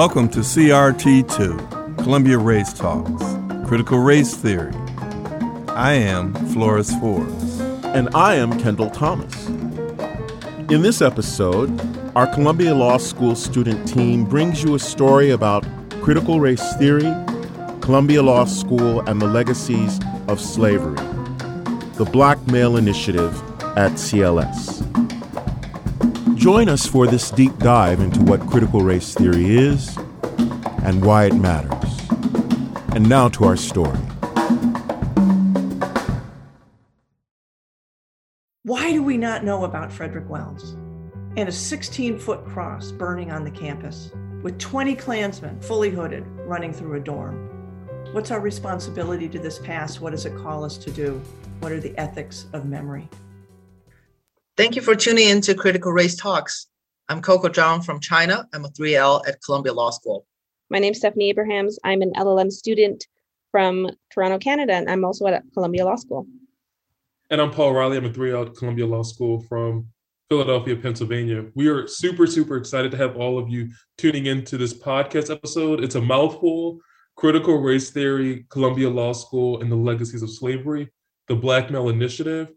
[0.00, 3.22] Welcome to CRT2, Columbia Race Talks,
[3.68, 4.72] Critical Race Theory.
[5.68, 7.60] I am Flores Forbes.
[7.84, 9.48] And I am Kendall Thomas.
[10.70, 11.78] In this episode,
[12.16, 15.66] our Columbia Law School student team brings you a story about
[16.00, 17.14] critical race theory,
[17.82, 20.96] Columbia Law School, and the legacies of slavery,
[21.96, 23.34] the Black Male Initiative
[23.76, 24.89] at CLS.
[26.40, 29.94] Join us for this deep dive into what critical race theory is
[30.84, 32.00] and why it matters.
[32.94, 33.98] And now to our story.
[38.62, 40.72] Why do we not know about Frederick Wells
[41.36, 44.10] and a 16 foot cross burning on the campus
[44.42, 47.50] with 20 Klansmen fully hooded running through a dorm?
[48.12, 50.00] What's our responsibility to this past?
[50.00, 51.20] What does it call us to do?
[51.58, 53.10] What are the ethics of memory?
[54.60, 56.66] Thank you for tuning in to Critical Race Talks.
[57.08, 58.46] I'm Coco Zhang from China.
[58.52, 60.26] I'm a 3L at Columbia Law School.
[60.68, 61.78] My name is Stephanie Abrahams.
[61.82, 63.06] I'm an LLM student
[63.50, 66.26] from Toronto, Canada, and I'm also at Columbia Law School.
[67.30, 67.96] And I'm Paul Riley.
[67.96, 69.86] I'm a 3L at Columbia Law School from
[70.28, 71.46] Philadelphia, Pennsylvania.
[71.54, 75.82] We are super, super excited to have all of you tuning into this podcast episode.
[75.82, 76.80] It's a mouthful
[77.16, 80.92] Critical Race Theory, Columbia Law School, and the Legacies of Slavery,
[81.28, 82.52] the Black Male Initiative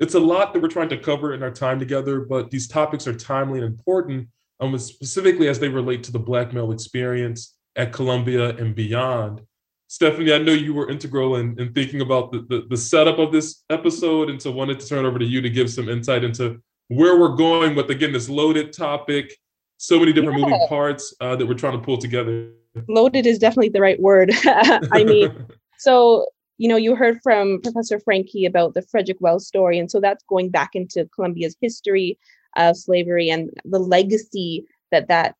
[0.00, 3.06] it's a lot that we're trying to cover in our time together, but these topics
[3.06, 4.28] are timely and important,
[4.60, 9.40] um, specifically as they relate to the Black male experience at Columbia and beyond.
[9.88, 13.32] Stephanie, I know you were integral in, in thinking about the, the, the setup of
[13.32, 16.60] this episode, and so wanted to turn over to you to give some insight into
[16.88, 19.34] where we're going with, again, this loaded topic,
[19.78, 20.44] so many different yeah.
[20.44, 22.50] moving parts uh, that we're trying to pull together.
[22.88, 24.30] Loaded is definitely the right word.
[24.44, 25.46] I mean,
[25.78, 26.26] so
[26.58, 29.78] you know, you heard from Professor Franke about the Frederick Wells story.
[29.78, 32.18] And so that's going back into Columbia's history
[32.56, 35.36] of slavery and the legacy that that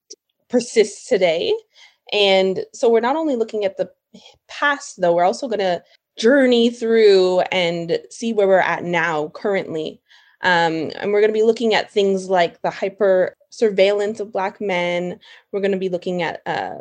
[0.48, 1.52] persists today.
[2.12, 3.90] And so we're not only looking at the
[4.48, 5.82] past, though, we're also going to
[6.16, 10.00] journey through and see where we're at now, currently.
[10.42, 14.60] Um, and we're going to be looking at things like the hyper surveillance of Black
[14.60, 15.18] men.
[15.52, 16.76] We're going to be looking at uh,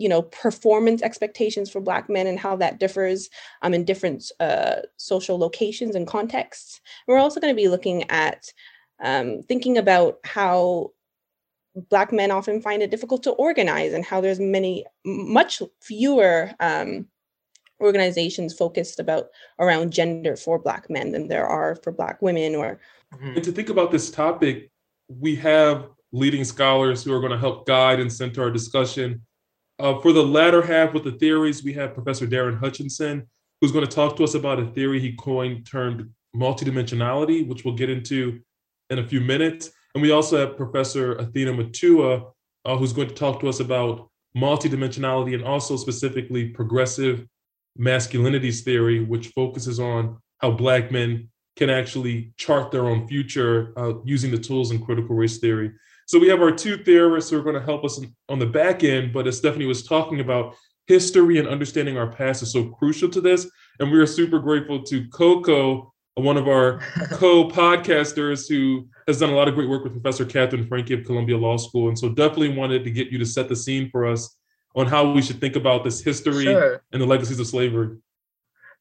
[0.00, 3.28] you know performance expectations for black men and how that differs
[3.62, 8.46] um, in different uh, social locations and contexts we're also going to be looking at
[9.02, 10.90] um, thinking about how
[11.90, 17.06] black men often find it difficult to organize and how there's many much fewer um,
[17.80, 19.28] organizations focused about
[19.58, 22.80] around gender for black men than there are for black women or
[23.14, 23.34] mm-hmm.
[23.34, 24.70] and to think about this topic
[25.08, 29.20] we have leading scholars who are going to help guide and center our discussion
[29.80, 33.26] uh, for the latter half with the theories, we have Professor Darren Hutchinson,
[33.60, 37.74] who's going to talk to us about a theory he coined termed multidimensionality, which we'll
[37.74, 38.40] get into
[38.90, 39.70] in a few minutes.
[39.94, 42.30] And we also have Professor Athena Mutua,
[42.64, 47.26] uh, who's going to talk to us about multidimensionality and also specifically progressive
[47.78, 53.94] masculinities theory, which focuses on how Black men can actually chart their own future uh,
[54.04, 55.72] using the tools in critical race theory.
[56.10, 58.82] So we have our two theorists who are going to help us on the back
[58.82, 59.12] end.
[59.12, 60.56] But as Stephanie was talking about,
[60.88, 63.48] history and understanding our past is so crucial to this.
[63.78, 66.78] And we are super grateful to Coco, one of our
[67.12, 71.38] co-podcasters who has done a lot of great work with Professor Katherine Franke of Columbia
[71.38, 71.86] Law School.
[71.86, 74.36] And so definitely wanted to get you to set the scene for us
[74.74, 76.82] on how we should think about this history sure.
[76.90, 77.96] and the legacies of slavery.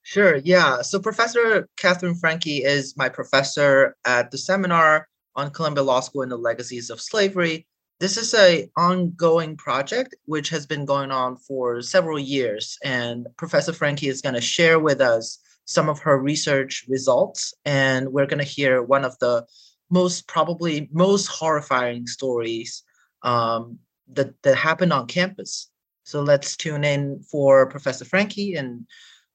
[0.01, 0.81] Sure, yeah.
[0.81, 6.31] So Professor Katherine Franke is my professor at the seminar on Columbia Law School and
[6.31, 7.67] the Legacies of Slavery.
[7.99, 13.73] This is a ongoing project which has been going on for several years, and Professor
[13.73, 18.43] Franke is going to share with us some of her research results, and we're going
[18.43, 19.45] to hear one of the
[19.89, 22.83] most probably most horrifying stories
[23.23, 23.79] um,
[24.13, 25.69] that that happened on campus.
[26.03, 28.87] So let's tune in for Professor Franke and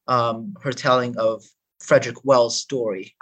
[0.09, 1.45] um, her telling of
[1.81, 3.15] Frederick Wells' story.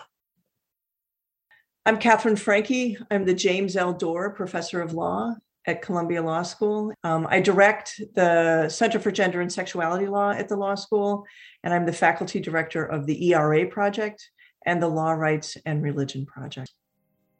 [1.85, 2.97] I'm Katherine Franke.
[3.11, 3.93] I'm the James L.
[3.93, 5.35] Dohr Professor of Law
[5.67, 6.93] at Columbia Law School.
[7.03, 11.25] Um, I direct the Center for Gender and Sexuality Law at the law school,
[11.65, 14.31] and I'm the faculty director of the ERA project
[14.65, 16.71] and the Law Rights and Religion project.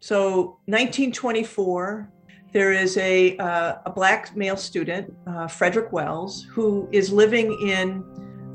[0.01, 2.11] So, 1924,
[2.53, 8.03] there is a, uh, a Black male student, uh, Frederick Wells, who is living in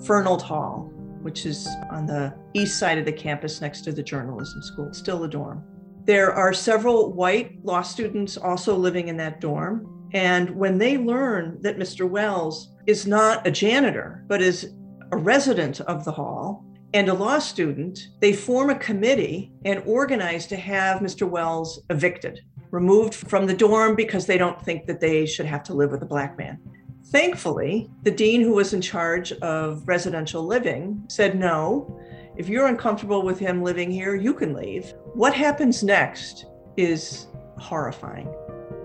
[0.06, 0.92] Furnald Hall,
[1.22, 4.98] which is on the east side of the campus next to the journalism school, it's
[4.98, 5.64] still a dorm.
[6.08, 10.08] There are several white law students also living in that dorm.
[10.14, 12.10] And when they learn that Mr.
[12.10, 14.74] Wells is not a janitor, but is
[15.12, 20.48] a resident of the hall and a law student, they form a committee and organize
[20.48, 21.30] to have Mr.
[21.30, 22.40] Wells evicted.
[22.72, 26.04] removed from the dorm because they don't think that they should have to live with
[26.04, 26.60] a black man.
[27.08, 32.00] Thankfully, the dean who was in charge of residential living said, no,
[32.36, 34.94] if you're uncomfortable with him living here, you can leave.
[35.18, 36.46] What happens next
[36.78, 37.26] is
[37.58, 38.32] horrifying.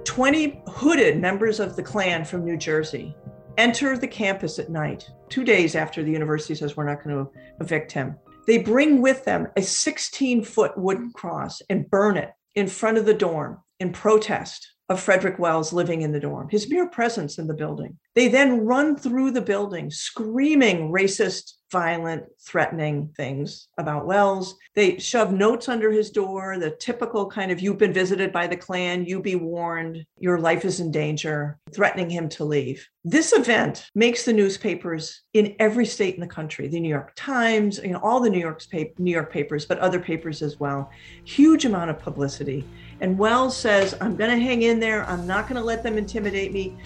[0.04, 3.14] 20 hooded members of the Klan from New Jersey
[3.58, 7.30] enter the campus at night, two days after the university says we're not going to
[7.60, 8.16] evict him.
[8.46, 13.04] They bring with them a 16 foot wooden cross and burn it in front of
[13.04, 17.46] the dorm in protest of Frederick Wells living in the dorm, his mere presence in
[17.46, 17.98] the building.
[18.14, 24.54] They then run through the building screaming racist, violent, threatening things about Wells.
[24.74, 28.56] They shove notes under his door, the typical kind of you've been visited by the
[28.56, 32.86] Klan, you be warned, your life is in danger, threatening him to leave.
[33.04, 37.80] This event makes the newspapers in every state in the country, the New York Times,
[37.82, 38.68] you know, all the New York's
[38.98, 40.90] New York papers, but other papers as well.
[41.24, 42.68] Huge amount of publicity.
[43.02, 45.04] And Wells says, I'm going to hang in there.
[45.06, 46.76] I'm not going to let them intimidate me.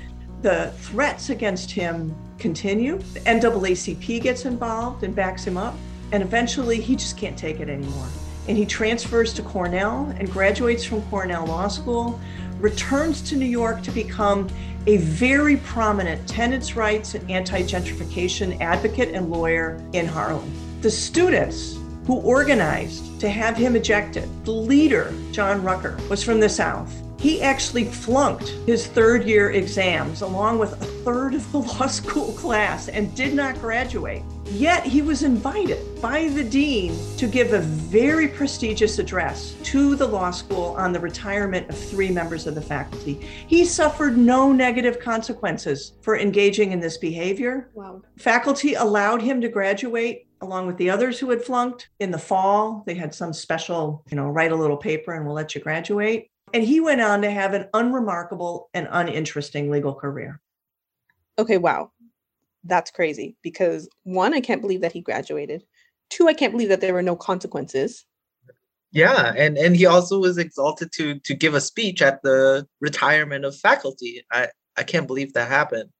[0.40, 2.96] The threats against him continue.
[3.12, 5.74] The NAACP gets involved and backs him up.
[6.12, 8.06] And eventually, he just can't take it anymore.
[8.48, 12.18] And he transfers to Cornell and graduates from Cornell Law School,
[12.60, 14.48] returns to New York to become
[14.86, 20.50] a very prominent tenants' rights and anti gentrification advocate and lawyer in Harlem.
[20.80, 21.76] The students
[22.06, 24.28] who organized to have him ejected.
[24.44, 26.92] The leader, John Rucker, was from the South.
[27.18, 32.32] He actually flunked his third year exams along with a third of the law school
[32.32, 34.22] class and did not graduate.
[34.48, 40.06] Yet he was invited by the dean to give a very prestigious address to the
[40.06, 43.14] law school on the retirement of three members of the faculty.
[43.46, 47.70] He suffered no negative consequences for engaging in this behavior.
[47.74, 48.02] Wow.
[48.18, 52.84] Faculty allowed him to graduate along with the others who had flunked in the fall.
[52.86, 56.30] They had some special, you know, write a little paper and we'll let you graduate.
[56.54, 60.40] And he went on to have an unremarkable and uninteresting legal career.
[61.38, 61.90] Okay, wow.
[62.66, 65.64] That's crazy because one, I can't believe that he graduated.
[66.10, 68.04] Two, I can't believe that there were no consequences.
[68.92, 73.44] Yeah, and and he also was exalted to to give a speech at the retirement
[73.44, 74.24] of faculty.
[74.32, 75.90] I I can't believe that happened.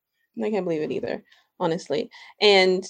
[0.42, 1.24] I can't believe it either,
[1.58, 2.10] honestly.
[2.40, 2.86] And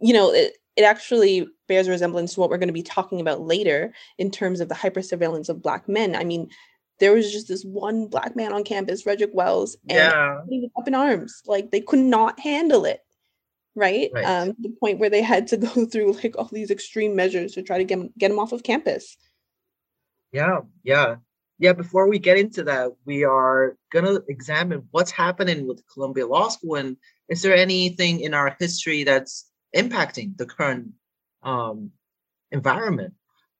[0.00, 3.40] you know, it, it actually bears resemblance to what we're going to be talking about
[3.40, 6.14] later in terms of the hypersurveillance of black men.
[6.14, 6.48] I mean,
[7.00, 10.40] there was just this one black man on campus, Frederick Wells, and yeah.
[10.48, 11.42] he was up in arms.
[11.46, 13.00] Like they could not handle it.
[13.76, 14.10] Right.
[14.12, 14.24] Right.
[14.24, 17.52] Um, to the point where they had to go through like all these extreme measures
[17.52, 19.16] to try to get him, get him off of campus.
[20.32, 21.16] Yeah, yeah.
[21.58, 26.26] Yeah, before we get into that, we are going to examine what's happening with Columbia
[26.26, 26.96] Law School and
[27.28, 30.88] is there anything in our history that's impacting the current
[31.42, 31.90] um,
[32.50, 33.14] environment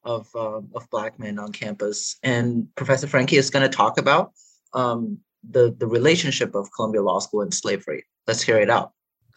[0.04, 2.16] of um, of black men on campus.
[2.22, 4.32] And Professor Franke is going to talk about
[4.72, 5.18] um,
[5.48, 8.04] the the relationship of Columbia Law School and slavery.
[8.26, 8.92] Let's hear it out.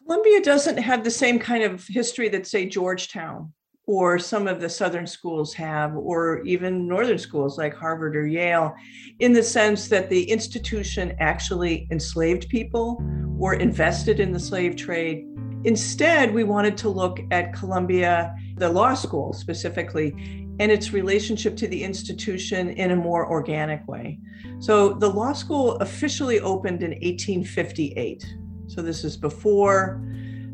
[0.05, 3.53] Columbia doesn't have the same kind of history that, say, Georgetown
[3.85, 8.75] or some of the Southern schools have, or even Northern schools like Harvard or Yale,
[9.19, 13.01] in the sense that the institution actually enslaved people
[13.39, 15.25] or invested in the slave trade
[15.63, 21.67] Instead, we wanted to look at Columbia, the law school specifically, and its relationship to
[21.67, 24.19] the institution in a more organic way.
[24.59, 28.25] So, the law school officially opened in 1858.
[28.67, 30.01] So, this is before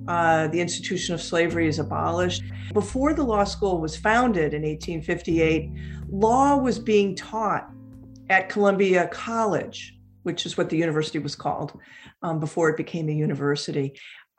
[0.08, 2.44] uh, the institution of slavery is abolished.
[2.74, 5.72] Before the law school was founded in 1858,
[6.10, 7.70] law was being taught
[8.30, 11.80] at Columbia College, which is what the university was called
[12.22, 13.94] um, before it became a university.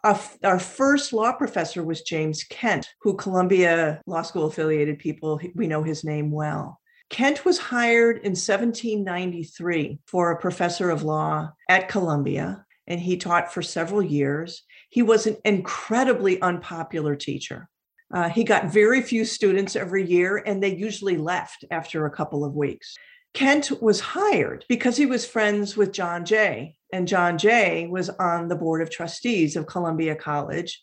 [0.04, 5.82] Our, first law professor was James Kent, who Columbia Law School affiliated people, we know
[5.82, 6.78] his name well.
[7.08, 13.54] Kent was hired in 1793 for a professor of law at Columbia, and he taught
[13.54, 14.64] for several years.
[14.90, 17.70] He was an incredibly unpopular teacher.
[18.12, 22.44] Uh, he got very few students every year, and they usually left after a couple
[22.44, 22.94] of weeks.
[23.34, 28.46] Kent was hired because he was friends with John Jay, and John Jay was on
[28.46, 30.80] the board of trustees of Columbia College.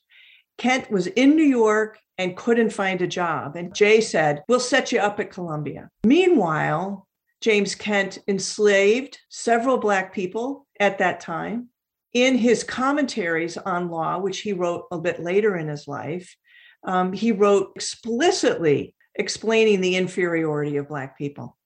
[0.58, 3.56] Kent was in New York and couldn't find a job.
[3.56, 5.90] And Jay said, We'll set you up at Columbia.
[6.04, 7.08] Meanwhile,
[7.40, 11.70] James Kent enslaved several Black people at that time.
[12.14, 16.36] In his commentaries on law, which he wrote a bit later in his life,
[16.84, 21.58] um, he wrote explicitly explaining the inferiority of Black people.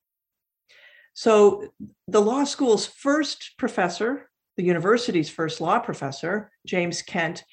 [1.15, 1.69] So,
[2.07, 7.43] the law school's first professor the university's first law professor, James Kent,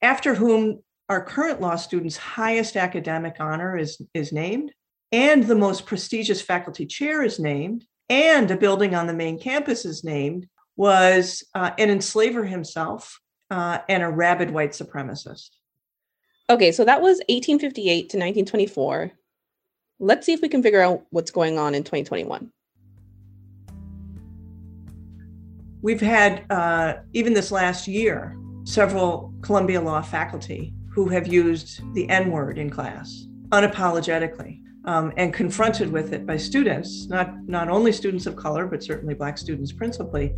[0.00, 4.72] after whom our current law students' highest academic honor is, is named,
[5.10, 9.84] and the most prestigious faculty chair is named, and a building on the main campus
[9.84, 15.50] is named, was uh, an enslaver himself uh, and a rabid white supremacist.
[16.48, 19.12] Okay, so that was 1858 to 1924.
[19.98, 22.50] Let's see if we can figure out what's going on in 2021.
[25.82, 32.08] We've had, uh, even this last year, several Columbia Law faculty who have used the
[32.08, 37.90] N word in class unapologetically um, and confronted with it by students, not, not only
[37.90, 40.32] students of color, but certainly Black students principally,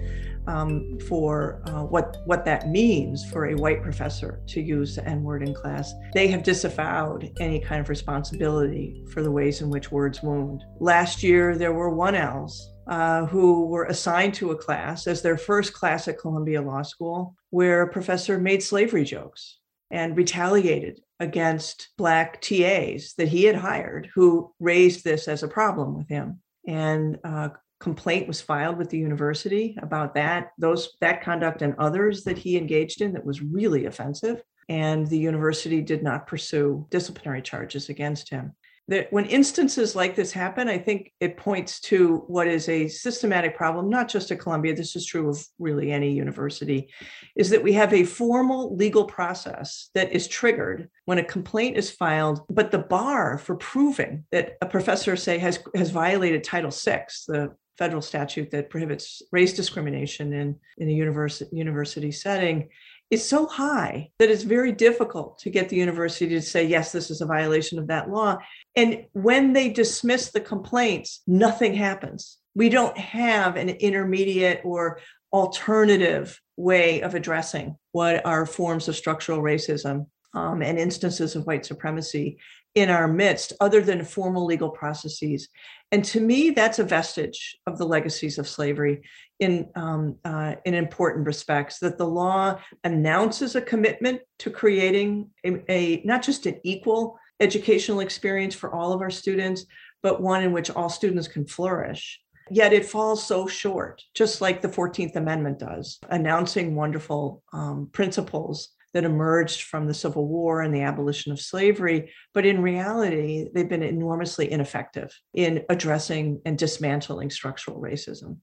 [0.47, 5.23] um, for uh, what, what that means for a white professor to use the N
[5.23, 5.93] word in class.
[6.15, 10.65] They have disavowed any kind of responsibility for the ways in which words wound.
[10.81, 15.73] Last year, there were 1Ls uh, who were assigned to a class as their first
[15.73, 19.59] class at Columbia Law School, where a professor made slavery jokes
[19.91, 25.97] and retaliated against Black TAs that he had hired who raised this as a problem
[25.97, 26.41] with him.
[26.67, 32.25] And a complaint was filed with the university about that, those that conduct and others
[32.25, 34.43] that he engaged in that was really offensive.
[34.69, 38.55] And the university did not pursue disciplinary charges against him
[38.89, 43.57] that when instances like this happen, I think it points to what is a systematic
[43.57, 46.93] problem, not just at Columbia, this is true of really any university,
[47.35, 51.91] is that we have a formal legal process that is triggered when a complaint is
[51.91, 57.07] filed, but the bar for proving that a professor, say, has, has violated Title VI,
[57.27, 62.69] the federal statute that prohibits race discrimination in, in a university, university setting,
[63.11, 67.11] is so high that it's very difficult to get the university to say, yes, this
[67.11, 68.39] is a violation of that law.
[68.75, 72.39] And when they dismiss the complaints, nothing happens.
[72.55, 75.01] We don't have an intermediate or
[75.33, 81.67] alternative way of addressing what are forms of structural racism um, and instances of white
[81.67, 82.39] supremacy
[82.75, 85.49] in our midst, other than formal legal processes.
[85.93, 89.03] And to me, that's a vestige of the legacies of slavery
[89.41, 95.63] in, um, uh, in important respects, that the law announces a commitment to creating a,
[95.71, 99.67] a not just an equal educational experience for all of our students,
[100.03, 102.21] but one in which all students can flourish.
[102.51, 108.71] Yet it falls so short, just like the 14th Amendment does, announcing wonderful um, principles
[108.93, 112.13] that emerged from the Civil War and the abolition of slavery.
[112.33, 118.39] But in reality, they've been enormously ineffective in addressing and dismantling structural racism.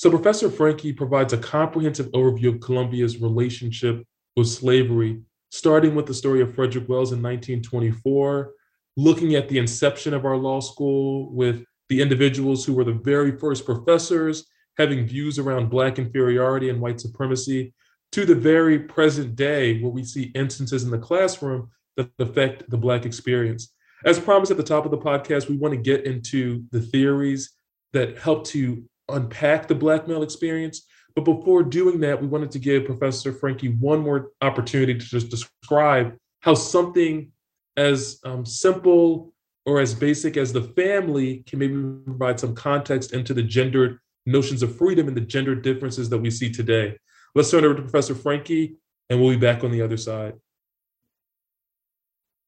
[0.00, 4.02] So, Professor Franke provides a comprehensive overview of Columbia's relationship
[4.34, 8.54] with slavery starting with the story of Frederick Wells in 1924,
[8.96, 13.36] looking at the inception of our law school with the individuals who were the very
[13.36, 14.46] first professors
[14.78, 17.74] having views around Black inferiority and white supremacy,
[18.12, 22.78] to the very present day where we see instances in the classroom that affect the
[22.78, 23.74] Black experience.
[24.06, 27.52] As promised at the top of the podcast, we want to get into the theories
[27.92, 32.58] that help to unpack the Black male experience, but before doing that, we wanted to
[32.58, 37.30] give Professor Franke one more opportunity to just describe how something
[37.76, 39.32] as um, simple
[39.66, 41.74] or as basic as the family can maybe
[42.04, 46.30] provide some context into the gendered notions of freedom and the gender differences that we
[46.30, 46.96] see today.
[47.34, 48.76] Let's turn over to Professor Franke,
[49.08, 50.34] and we'll be back on the other side.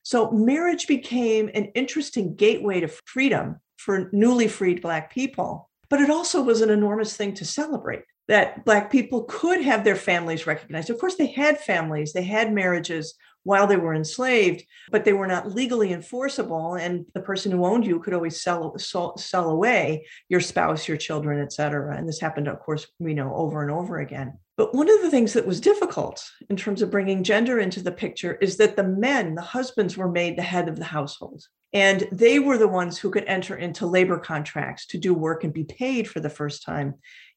[0.02, 6.08] So, marriage became an interesting gateway to freedom for newly freed Black people, but it
[6.08, 10.88] also was an enormous thing to celebrate that Black people could have their families recognized.
[10.88, 15.26] Of course, they had families, they had marriages while they were enslaved, but they were
[15.26, 16.76] not legally enforceable.
[16.76, 20.96] And the person who owned you could always sell, sell, sell away your spouse, your
[20.96, 21.94] children, et cetera.
[21.94, 24.38] And this happened, of course, we know over and over again.
[24.56, 27.92] But one of the things that was difficult in terms of bringing gender into the
[27.92, 31.44] picture is that the men, the husbands, were made the head of the household.
[31.72, 35.54] And they were the ones who could enter into labor contracts to do work and
[35.54, 36.96] be paid for the first time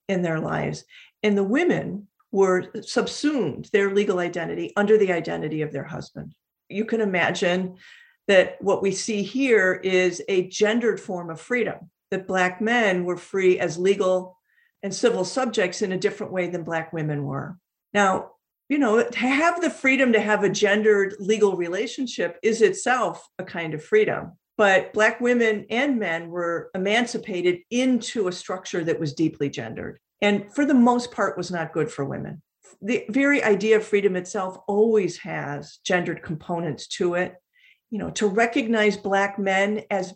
[0.10, 0.84] in their lives.
[1.24, 6.36] And the women were subsumed their legal identity under the identity of their husband.
[6.68, 7.78] You can imagine
[8.28, 13.18] that what we see here is a gendered form of freedom, that Black men were
[13.18, 14.38] free as legal
[14.86, 17.58] and civil subjects in a different way than Black women were.
[17.94, 18.32] Now,
[18.70, 23.44] you know, to have the freedom to have a gendered legal relationship is itself a
[23.44, 29.14] kind of freedom but black women and men were emancipated into a structure that was
[29.14, 32.42] deeply gendered and for the most part was not good for women
[32.82, 37.36] the very idea of freedom itself always has gendered components to it
[37.92, 40.14] you know to recognize black men as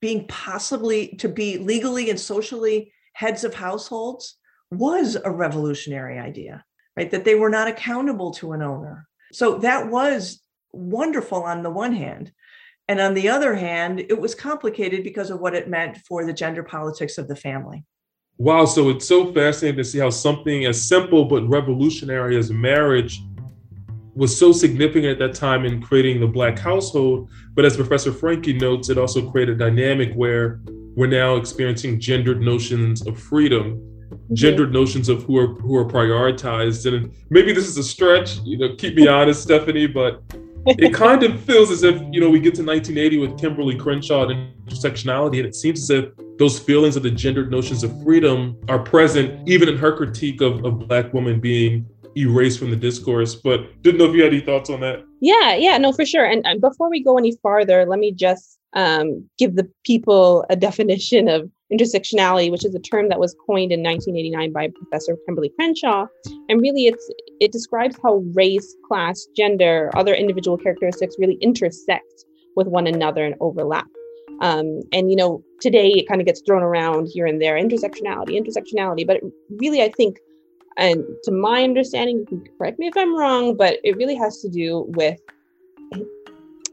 [0.00, 4.38] being possibly to be legally and socially heads of households
[4.70, 6.64] was a revolutionary idea
[6.96, 10.40] right that they were not accountable to an owner so that was
[10.72, 12.32] wonderful on the one hand
[12.88, 16.32] and on the other hand, it was complicated because of what it meant for the
[16.32, 17.84] gender politics of the family.
[18.36, 23.22] Wow, so it's so fascinating to see how something as simple but revolutionary as marriage
[24.14, 27.30] was so significant at that time in creating the Black household.
[27.54, 30.60] But as Professor Franke notes, it also created a dynamic where
[30.96, 33.80] we're now experiencing gendered notions of freedom,
[34.32, 36.92] gendered notions of who are who are prioritized.
[36.92, 40.22] And maybe this is a stretch, you know, keep me honest, Stephanie, but
[40.66, 44.28] it kind of feels as if, you know, we get to 1980 with Kimberlé Crenshaw
[44.28, 48.56] and intersectionality, and it seems as if those feelings of the gendered notions of freedom
[48.68, 51.86] are present even in her critique of, of Black women being
[52.16, 53.34] erased from the discourse.
[53.34, 55.04] But didn't know if you had any thoughts on that.
[55.20, 56.24] Yeah, yeah, no, for sure.
[56.24, 60.56] And, and before we go any farther, let me just um, give the people a
[60.56, 65.48] definition of intersectionality, which is a term that was coined in 1989 by Professor Kimberlé
[65.56, 66.06] Crenshaw.
[66.48, 72.24] And really, it's it describes how race, class, gender, other individual characteristics really intersect
[72.56, 73.86] with one another and overlap.
[74.40, 78.40] Um, and you know, today it kind of gets thrown around here and there, intersectionality,
[78.40, 79.06] intersectionality.
[79.06, 79.20] But
[79.60, 80.18] really, I think,
[80.76, 84.40] and to my understanding, you can correct me if I'm wrong, but it really has
[84.40, 85.18] to do with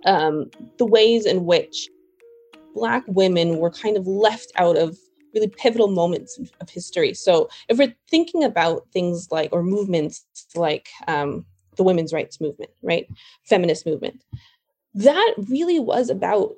[0.05, 1.89] um, the ways in which
[2.74, 4.98] Black women were kind of left out of
[5.34, 7.13] really pivotal moments of history.
[7.13, 11.46] So if we're thinking about things like, or movements like um,
[11.77, 13.08] the women's rights movement, right?
[13.46, 14.24] Feminist movement,
[14.93, 16.55] that really was about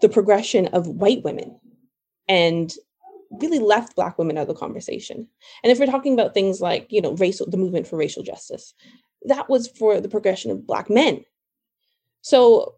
[0.00, 1.58] the progression of white women
[2.28, 2.74] and
[3.40, 5.28] really left black women out of the conversation.
[5.62, 8.74] And if we're talking about things like, you know, racial, the movement for racial justice,
[9.24, 11.24] that was for the progression of black men.
[12.22, 12.74] So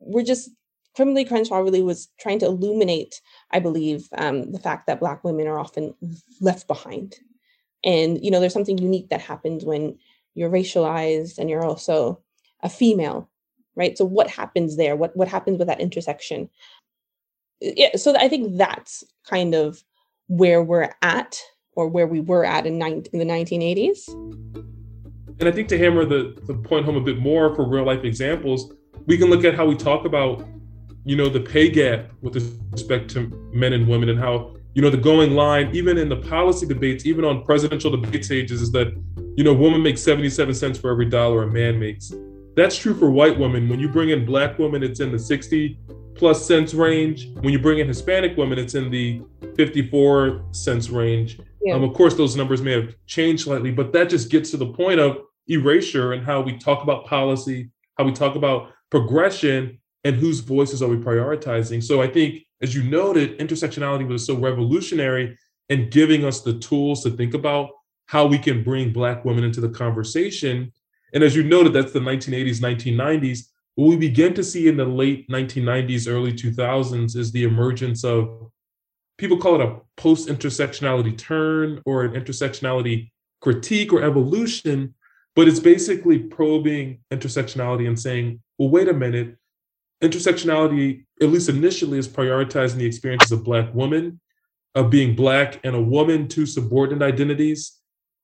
[0.00, 0.50] we're just
[0.98, 3.20] Kimberlé Crenshaw really was trying to illuminate,
[3.52, 5.94] I believe, um, the fact that Black women are often
[6.40, 7.16] left behind.
[7.84, 9.96] And, you know, there's something unique that happens when
[10.34, 12.20] you're racialized and you're also
[12.62, 13.30] a female,
[13.76, 13.96] right?
[13.96, 14.96] So what happens there?
[14.96, 16.50] What, what happens with that intersection?
[17.60, 19.84] Yeah, so I think that's kind of
[20.26, 21.40] where we're at
[21.76, 24.77] or where we were at in, in the 1980s.
[25.40, 28.04] And I think to hammer the, the point home a bit more for real life
[28.04, 28.72] examples,
[29.06, 30.46] we can look at how we talk about,
[31.04, 32.36] you know, the pay gap with
[32.72, 36.16] respect to men and women and how, you know, the going line, even in the
[36.16, 38.88] policy debates, even on presidential debate stages, is that,
[39.36, 42.12] you know, woman makes 77 cents for every dollar a man makes.
[42.56, 43.68] That's true for white women.
[43.68, 45.78] When you bring in black women, it's in the 60
[46.16, 47.28] plus cents range.
[47.40, 49.22] When you bring in Hispanic women, it's in the
[49.56, 51.38] 54 cents range.
[51.62, 51.74] Yeah.
[51.74, 54.66] Um, of course, those numbers may have changed slightly, but that just gets to the
[54.66, 55.18] point of
[55.48, 60.82] erasure and how we talk about policy, how we talk about progression, and whose voices
[60.82, 61.82] are we prioritizing.
[61.82, 65.36] So I think, as you noted, intersectionality was so revolutionary
[65.68, 67.70] in giving us the tools to think about
[68.06, 70.72] how we can bring Black women into the conversation.
[71.12, 73.40] And as you noted, that's the 1980s, 1990s.
[73.74, 78.50] What we begin to see in the late 1990s, early 2000s is the emergence of
[79.18, 84.94] people call it a post intersectionality turn or an intersectionality critique or evolution
[85.38, 89.36] but it's basically probing intersectionality and saying, well, wait a minute,
[90.02, 94.18] intersectionality, at least initially, is prioritizing the experiences of Black women,
[94.74, 97.78] of being Black and a woman, two subordinate identities.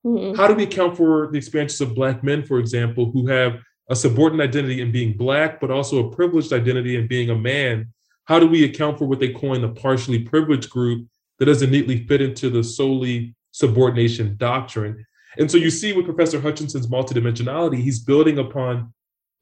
[0.04, 0.36] Mm-hmm.
[0.36, 3.94] How do we account for the experiences of Black men, for example, who have a
[3.94, 7.92] subordinate identity in being Black, but also a privileged identity in being a man?
[8.24, 11.06] How do we account for what they coin the partially privileged group
[11.38, 15.06] that doesn't neatly fit into the solely subordination doctrine?
[15.38, 18.92] And so you see with Professor Hutchinson's multidimensionality, he's building upon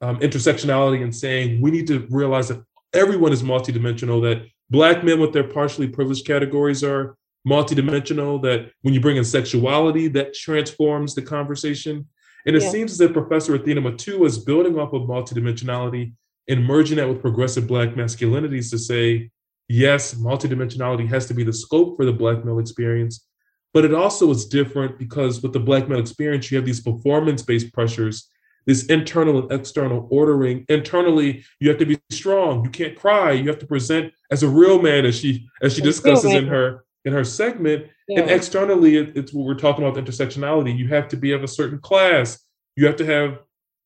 [0.00, 5.20] um, intersectionality and saying we need to realize that everyone is multidimensional, that Black men
[5.20, 11.14] with their partially privileged categories are multidimensional, that when you bring in sexuality, that transforms
[11.14, 12.09] the conversation.
[12.46, 12.70] And it yeah.
[12.70, 16.12] seems as if Professor Athena Mutua is building off of multidimensionality
[16.48, 19.31] and merging that with progressive Black masculinities to say,
[19.68, 23.26] yes, multidimensionality has to be the scope for the Black male experience,
[23.72, 27.72] but it also is different because with the black male experience, you have these performance-based
[27.72, 28.28] pressures,
[28.66, 30.64] this internal and external ordering.
[30.68, 32.64] Internally, you have to be strong.
[32.64, 33.32] You can't cry.
[33.32, 36.85] You have to present as a real man, as she as she discusses in her
[37.04, 37.87] in her segment.
[38.08, 38.20] Yeah.
[38.20, 40.76] And externally, it, it's what we're talking about intersectionality.
[40.76, 42.38] You have to be of a certain class.
[42.76, 43.40] You have to have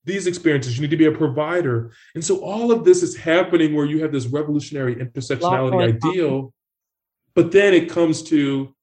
[0.05, 0.77] these experiences.
[0.77, 1.92] You need to be a provider.
[2.14, 6.53] And so all of this is happening where you have this revolutionary intersectionality ideal.
[7.35, 8.75] But then it comes to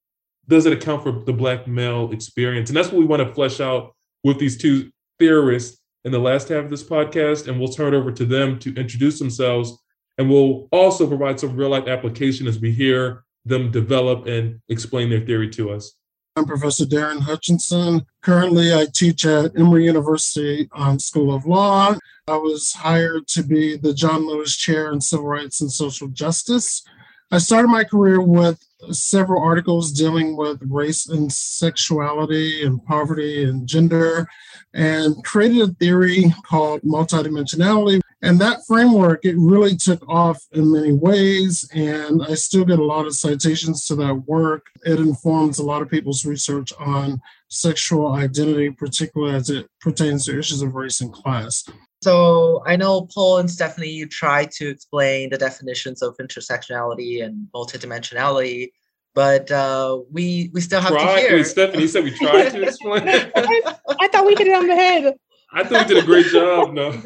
[0.48, 2.70] does it account for the black male experience?
[2.70, 6.48] And that's what we want to flesh out with these two theorists in the last
[6.48, 7.48] half of this podcast.
[7.48, 9.76] And we'll turn it over to them to introduce themselves.
[10.18, 15.10] And we'll also provide some real life application as we hear them develop and explain
[15.10, 15.96] their theory to us.
[16.36, 18.06] I'm Professor Darren Hutchinson.
[18.22, 21.94] Currently, I teach at Emory University on School of Law.
[22.26, 26.82] I was hired to be the John Lewis Chair in Civil Rights and Social Justice.
[27.30, 33.66] I started my career with several articles dealing with race and sexuality and poverty and
[33.66, 34.28] gender,
[34.72, 38.00] and created a theory called multidimensionality.
[38.24, 41.68] And that framework, it really took off in many ways.
[41.74, 44.66] And I still get a lot of citations to that work.
[44.84, 50.38] It informs a lot of people's research on sexual identity, particularly as it pertains to
[50.38, 51.64] issues of race and class.
[52.02, 57.48] So I know Paul and Stephanie, you tried to explain the definitions of intersectionality and
[57.54, 58.70] multidimensionality,
[59.14, 61.44] but uh, we we still have tried, to hear.
[61.44, 63.08] Stephanie said we tried to explain.
[63.08, 63.60] I,
[64.00, 65.14] I thought we hit it on the head.
[65.54, 66.72] I think we did a great job.
[66.72, 66.90] No.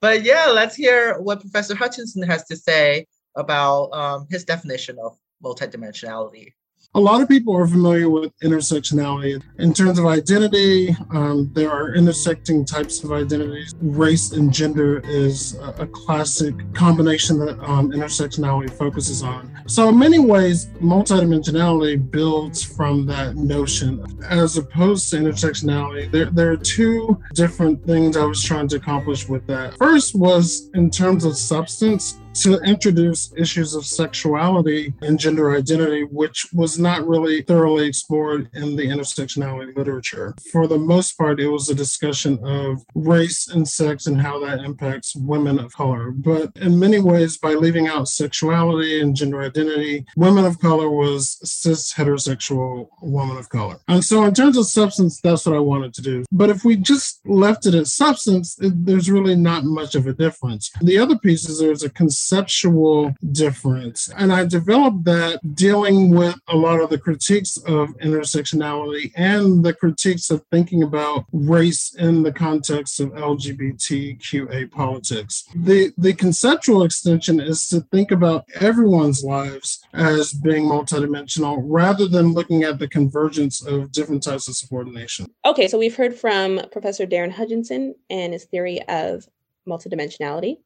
[0.00, 5.16] but yeah, let's hear what Professor Hutchinson has to say about um, his definition of
[5.44, 6.52] multidimensionality
[6.94, 9.42] a lot of people are familiar with intersectionality.
[9.58, 13.74] In terms of identity, um, there are intersecting types of identities.
[13.80, 19.50] Race and gender is a, a classic combination that um, intersectionality focuses on.
[19.66, 24.04] So, in many ways, multidimensionality builds from that notion.
[24.28, 29.28] As opposed to intersectionality, there, there are two different things I was trying to accomplish
[29.28, 29.78] with that.
[29.78, 36.46] First was in terms of substance, to introduce issues of sexuality and gender identity, which
[36.52, 40.34] was not really thoroughly explored in the intersectionality literature.
[40.50, 44.60] For the most part, it was a discussion of race and sex and how that
[44.60, 46.10] impacts women of color.
[46.10, 51.38] But in many ways, by leaving out sexuality and gender identity, women of color was
[51.42, 53.78] cis heterosexual woman of color.
[53.88, 56.24] And so, in terms of substance, that's what I wanted to do.
[56.32, 60.12] But if we just left it at substance, it, there's really not much of a
[60.12, 60.70] difference.
[60.80, 61.90] The other piece is there's a
[62.22, 64.08] conceptual difference.
[64.16, 69.74] And I developed that dealing with a lot of the critiques of intersectionality and the
[69.74, 75.44] critiques of thinking about race in the context of LGBTQA politics.
[75.54, 82.34] The, the conceptual extension is to think about everyone's lives as being multidimensional rather than
[82.34, 85.26] looking at the convergence of different types of subordination.
[85.44, 89.26] Okay, so we've heard from Professor Darren Hutchinson and his theory of
[89.66, 90.58] multidimensionality.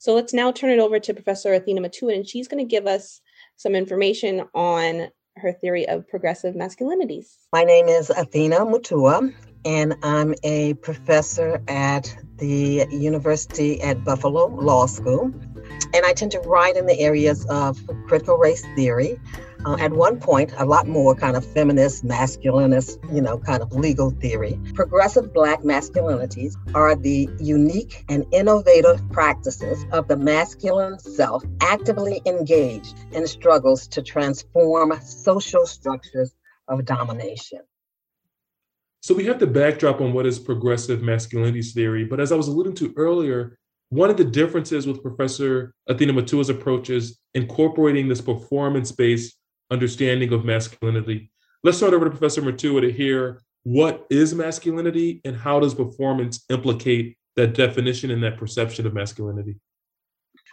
[0.00, 2.86] So let's now turn it over to Professor Athena Mutua, and she's going to give
[2.86, 3.20] us
[3.56, 7.26] some information on her theory of progressive masculinities.
[7.52, 9.34] My name is Athena Mutua,
[9.64, 15.32] and I'm a professor at the University at Buffalo Law School.
[15.92, 19.18] And I tend to write in the areas of critical race theory,
[19.64, 23.72] uh, at one point, a lot more kind of feminist, masculinist, you know, kind of
[23.72, 24.58] legal theory.
[24.74, 32.94] Progressive Black masculinities are the unique and innovative practices of the masculine self actively engaged
[33.12, 36.34] in struggles to transform social structures
[36.68, 37.60] of domination.
[39.00, 42.48] So we have the backdrop on what is progressive masculinities theory, but as I was
[42.48, 43.58] alluding to earlier,
[43.90, 49.37] one of the differences with Professor Athena Mutua's approach is incorporating this performance-based
[49.70, 51.30] understanding of masculinity.
[51.64, 56.44] Let's start over to Professor Mutua to hear what is masculinity and how does performance
[56.48, 59.56] implicate that definition and that perception of masculinity?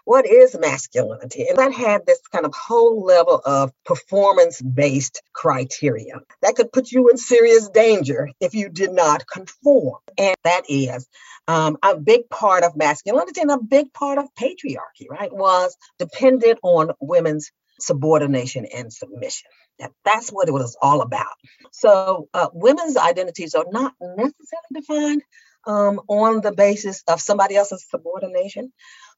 [0.05, 1.47] What is masculinity?
[1.47, 6.91] And that had this kind of whole level of performance based criteria that could put
[6.91, 9.99] you in serious danger if you did not conform.
[10.17, 11.07] And that is
[11.47, 15.33] um, a big part of masculinity and a big part of patriarchy, right?
[15.33, 19.49] Was dependent on women's subordination and submission.
[19.79, 21.35] That, that's what it was all about.
[21.71, 24.33] So uh, women's identities are not necessarily
[24.73, 25.21] defined
[25.67, 28.71] um, on the basis of somebody else's subordination.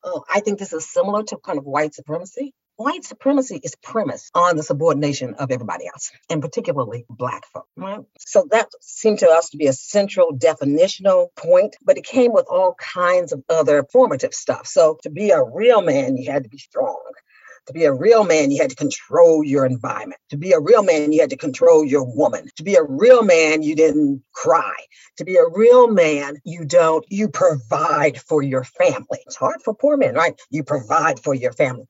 [0.03, 2.53] Uh, I think this is similar to kind of white supremacy.
[2.77, 7.65] White supremacy is premised on the subordination of everybody else, and particularly Black folk.
[7.75, 8.01] Right?
[8.19, 12.45] So that seemed to us to be a central definitional point, but it came with
[12.47, 14.67] all kinds of other formative stuff.
[14.67, 17.01] So to be a real man, you had to be strong.
[17.67, 20.21] To be a real man, you had to control your environment.
[20.29, 22.47] To be a real man, you had to control your woman.
[22.55, 24.75] To be a real man, you didn't cry.
[25.17, 29.19] To be a real man, you don't, you provide for your family.
[29.25, 30.39] It's hard for poor men, right?
[30.49, 31.87] You provide for your family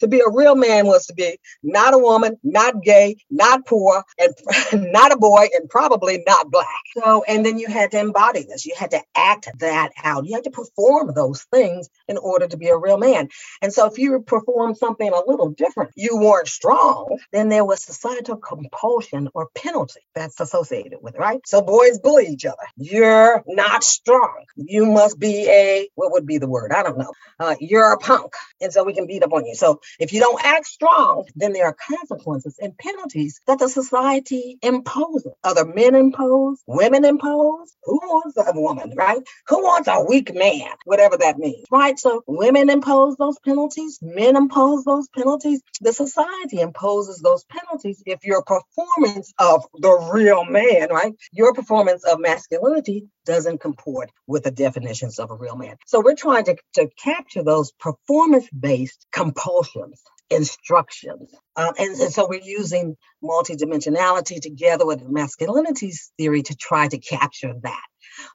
[0.00, 4.04] to be a real man was to be not a woman, not gay, not poor,
[4.18, 4.34] and
[4.92, 6.66] not a boy, and probably not black.
[7.02, 8.66] So, and then you had to embody this.
[8.66, 10.26] You had to act that out.
[10.26, 13.28] You had to perform those things in order to be a real man.
[13.62, 17.82] And so, if you perform something a little different, you weren't strong, then there was
[17.84, 21.40] societal compulsion or penalty that's associated with it, right?
[21.46, 22.56] So, boys bully each other.
[22.76, 24.44] You're not strong.
[24.56, 26.72] You must be a, what would be the word?
[26.72, 27.12] I don't know.
[27.38, 28.32] Uh, you're a punk.
[28.60, 29.54] And so we can beat up on you.
[29.56, 34.58] So if you don't act strong, then there are consequences and penalties that the society
[34.62, 35.32] imposes.
[35.44, 37.74] Other men impose, women impose.
[37.84, 39.20] Who wants a woman, right?
[39.48, 40.68] Who wants a weak man?
[40.84, 41.98] Whatever that means, right?
[41.98, 45.62] So women impose those penalties, men impose those penalties.
[45.80, 51.14] The society imposes those penalties if your performance of the real man, right?
[51.32, 55.76] Your performance of masculinity doesn't comport with the definitions of a real man.
[55.86, 61.32] So we're trying to, to capture those performance based compulsions instructions.
[61.56, 67.52] Um, and, and, so we're using multidimensionality together with masculinity theory to try to capture
[67.62, 67.86] that.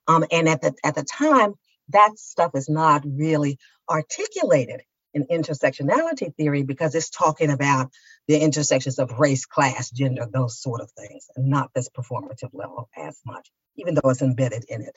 [0.08, 1.54] Um, and at the at the time,
[1.90, 3.58] that stuff is not really
[3.90, 4.82] articulated
[5.14, 7.90] in intersectionality theory because it's talking about
[8.28, 12.90] the intersections of race, class, gender, those sort of things, and not this performative level
[12.98, 14.96] as much, even though it's embedded in it.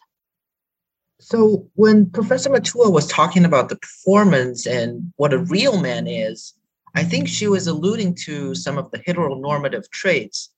[1.20, 6.54] So when Professor Mutua was talking about the performance and what a real man is,
[6.94, 10.50] I think she was alluding to some of the heteronormative traits.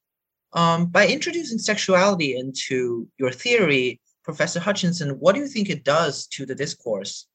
[0.52, 6.26] Um, by introducing sexuality into your theory, Professor Hutchinson, what do you think it does
[6.28, 7.26] to the discourse?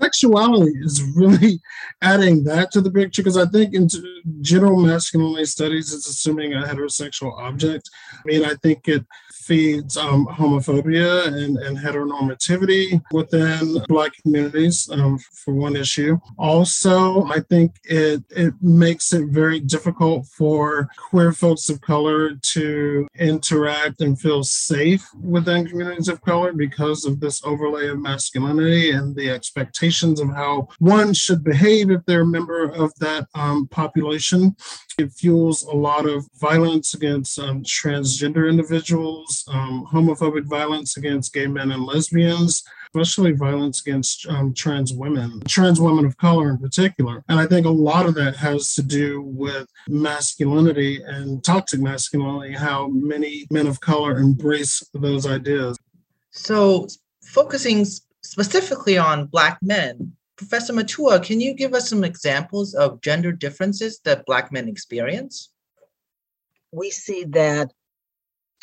[0.00, 1.58] Sexuality is really
[2.02, 3.88] adding that to the picture because I think in
[4.42, 7.88] general masculinity studies, it's assuming a heterosexual object.
[8.12, 9.06] I mean, I think it
[9.46, 16.18] feeds um, homophobia and, and heteronormativity within Black communities, um, for one issue.
[16.38, 23.06] Also, I think it, it makes it very difficult for queer folks of color to
[23.18, 29.14] interact and feel safe within communities of color because of this overlay of masculinity and
[29.14, 34.56] the expectations of how one should behave if they're a member of that um, population.
[34.98, 41.46] It fuels a lot of violence against um, transgender individuals, um, homophobic violence against gay
[41.46, 47.22] men and lesbians, especially violence against um, trans women, trans women of color in particular.
[47.28, 52.54] And I think a lot of that has to do with masculinity and toxic masculinity,
[52.54, 55.76] how many men of color embrace those ideas.
[56.30, 56.88] So,
[57.22, 57.84] focusing
[58.22, 64.00] specifically on Black men, Professor Mutua, can you give us some examples of gender differences
[64.04, 65.50] that Black men experience?
[66.72, 67.72] We see that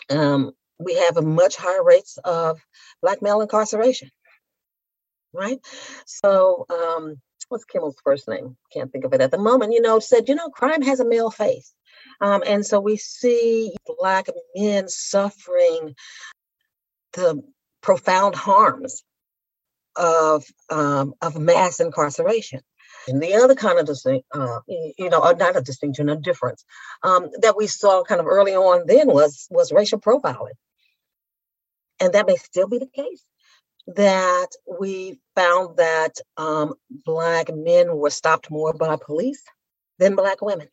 [0.10, 2.62] um, we have a much higher rates of
[3.02, 4.12] Black male incarceration,
[5.34, 5.60] right?
[6.06, 8.56] So, um, what's Kimmel's first name?
[8.72, 9.74] Can't think of it at the moment.
[9.74, 11.74] You know, said, you know, crime has a male face.
[12.22, 15.96] Um, and so we see Black men suffering
[17.14, 17.44] the
[17.82, 19.04] profound harms
[19.96, 22.62] of um, of mass incarceration.
[23.08, 26.64] And the other kind of distinction, uh, you know, uh, not a distinction, a difference
[27.04, 30.56] um, that we saw kind of early on then was was racial profiling,
[32.00, 33.24] and that may still be the case.
[33.88, 34.48] That
[34.80, 39.44] we found that um, black men were stopped more by police
[40.00, 40.70] than black women.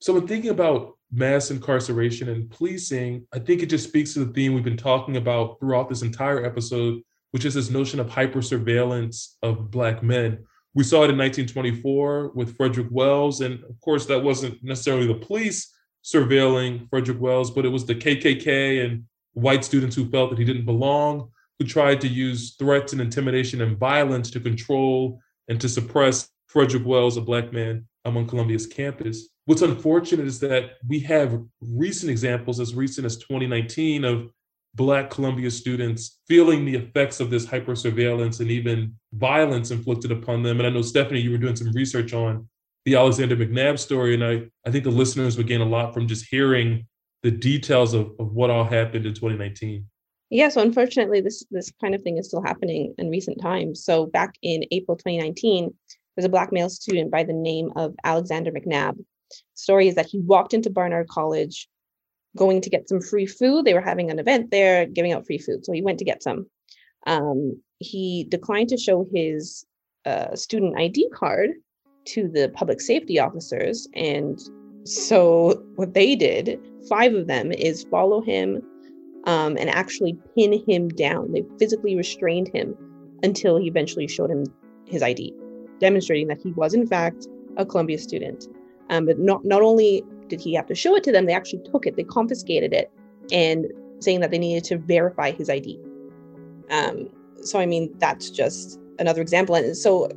[0.00, 4.32] So, when thinking about mass incarceration and policing, I think it just speaks to the
[4.32, 7.00] theme we've been talking about throughout this entire episode,
[7.36, 10.38] which is this notion of hyper surveillance of Black men.
[10.72, 13.42] We saw it in 1924 with Frederick Wells.
[13.42, 15.70] And of course, that wasn't necessarily the police
[16.02, 20.46] surveilling Frederick Wells, but it was the KKK and white students who felt that he
[20.46, 25.68] didn't belong, who tried to use threats and intimidation and violence to control and to
[25.68, 29.28] suppress Frederick Wells, a Black man, among Columbia's campus.
[29.44, 34.30] What's unfortunate is that we have recent examples, as recent as 2019, of
[34.76, 40.42] Black Columbia students feeling the effects of this hyper surveillance and even violence inflicted upon
[40.42, 40.58] them.
[40.58, 42.46] And I know, Stephanie, you were doing some research on
[42.84, 46.06] the Alexander McNab story, and I, I think the listeners would gain a lot from
[46.06, 46.86] just hearing
[47.22, 49.84] the details of, of what all happened in 2019.
[50.28, 53.84] Yeah, so unfortunately, this this kind of thing is still happening in recent times.
[53.84, 55.72] So back in April 2019,
[56.14, 59.02] there's a black male student by the name of Alexander McNab.
[59.54, 61.68] story is that he walked into Barnard College
[62.36, 63.64] going to get some free food.
[63.64, 65.64] They were having an event there, giving out free food.
[65.64, 66.46] So he went to get some.
[67.06, 69.66] Um, he declined to show his
[70.04, 71.50] uh, student ID card
[72.06, 73.88] to the public safety officers.
[73.94, 74.40] And
[74.84, 78.62] so what they did, five of them, is follow him
[79.24, 81.32] um, and actually pin him down.
[81.32, 82.76] They physically restrained him
[83.22, 84.44] until he eventually showed him
[84.86, 85.34] his ID,
[85.80, 88.46] demonstrating that he was, in fact, a Columbia student.
[88.88, 91.26] Um, but not, not only did he have to show it to them?
[91.26, 92.90] They actually took it, they confiscated it,
[93.32, 93.66] and
[94.00, 95.80] saying that they needed to verify his ID.
[96.70, 97.08] Um,
[97.42, 99.54] so, I mean, that's just another example.
[99.54, 100.10] And so,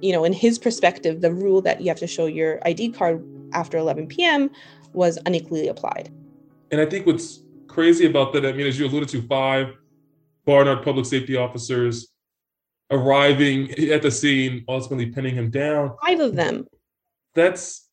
[0.00, 3.24] you know, in his perspective, the rule that you have to show your ID card
[3.52, 4.50] after 11 p.m.
[4.92, 6.10] was unequally applied.
[6.70, 9.74] And I think what's crazy about that, I mean, as you alluded to, five
[10.44, 12.08] Barnard public safety officers
[12.90, 15.96] arriving at the scene, ultimately pinning him down.
[16.04, 16.66] Five of them.
[17.34, 17.83] That's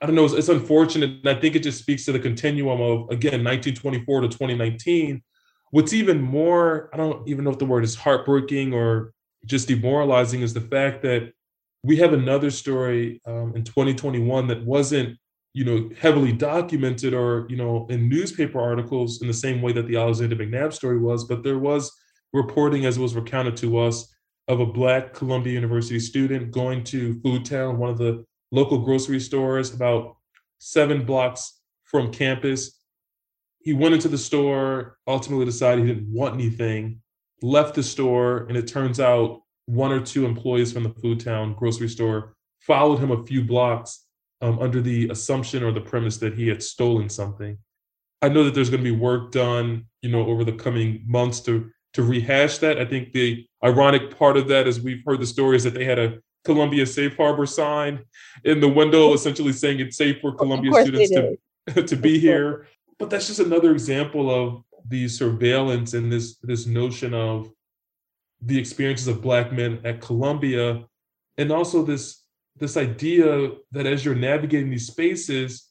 [0.00, 0.24] I don't know.
[0.24, 4.22] It's, it's unfortunate, and I think it just speaks to the continuum of again 1924
[4.22, 5.22] to 2019.
[5.70, 9.12] What's even more, I don't even know if the word is heartbreaking or
[9.44, 11.32] just demoralizing, is the fact that
[11.82, 15.18] we have another story um, in 2021 that wasn't
[15.54, 19.86] you know heavily documented or you know in newspaper articles in the same way that
[19.86, 21.90] the alexander mcnab story was but there was
[22.32, 24.14] reporting as it was recounted to us
[24.48, 29.74] of a black columbia university student going to Foodtown one of the local grocery stores
[29.74, 30.16] about
[30.58, 32.80] seven blocks from campus
[33.60, 37.00] he went into the store ultimately decided he didn't want anything
[37.42, 41.88] left the store and it turns out one or two employees from the Foodtown grocery
[41.88, 44.06] store followed him a few blocks
[44.40, 47.58] um, under the assumption or the premise that he had stolen something.
[48.22, 51.40] I know that there's going to be work done, you know, over the coming months
[51.40, 52.78] to to rehash that.
[52.78, 55.98] I think the ironic part of that is we've heard the stories that they had
[55.98, 58.00] a Columbia Safe Harbor sign
[58.44, 62.66] in the window, essentially saying it's safe for Columbia students to, to be here.
[62.98, 67.50] But that's just another example of the surveillance and this this notion of
[68.40, 70.84] the experiences of black men at Columbia,
[71.36, 72.24] and also this
[72.56, 75.68] this idea that as you're navigating these spaces,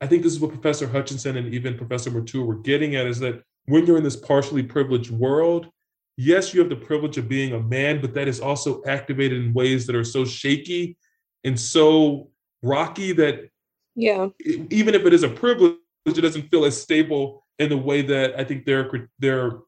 [0.00, 3.18] I think this is what Professor Hutchinson and even Professor Mutua were getting at is
[3.20, 5.68] that when you're in this partially privileged world,
[6.16, 9.52] yes, you have the privilege of being a man, but that is also activated in
[9.52, 10.96] ways that are so shaky
[11.44, 12.30] and so
[12.62, 13.48] rocky that
[13.94, 14.28] yeah,
[14.70, 18.38] even if it is a privilege, it doesn't feel as stable in the way that
[18.38, 19.58] I think their their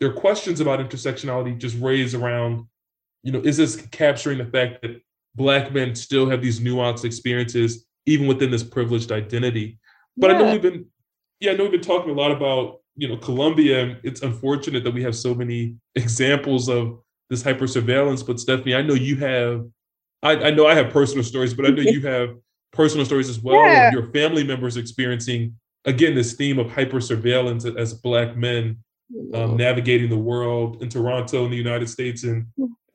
[0.00, 2.66] their questions about intersectionality just raise around,
[3.22, 5.00] you know, is this capturing the fact that
[5.34, 9.78] black men still have these nuanced experiences even within this privileged identity.
[10.16, 10.36] But yeah.
[10.36, 10.86] I know we've been,
[11.40, 13.82] yeah, I know we've been talking a lot about you know Columbia.
[13.82, 16.98] And it's unfortunate that we have so many examples of
[17.30, 18.22] this hyper surveillance.
[18.22, 19.66] But Stephanie, I know you have,
[20.22, 22.36] I, I know I have personal stories, but I know you have
[22.72, 23.90] personal stories as well yeah.
[23.90, 25.56] your family members experiencing
[25.86, 28.76] again this theme of hyper surveillance as black men
[29.32, 32.46] um, navigating the world in Toronto in the United States and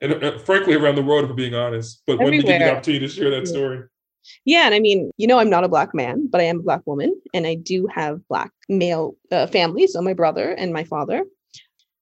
[0.01, 2.03] and uh, frankly around the world, if we're being honest.
[2.05, 3.83] But when did you get the opportunity to share that story?
[4.45, 6.63] Yeah, and I mean, you know, I'm not a black man, but I am a
[6.63, 9.87] black woman, and I do have black male uh, family.
[9.87, 11.23] So my brother and my father.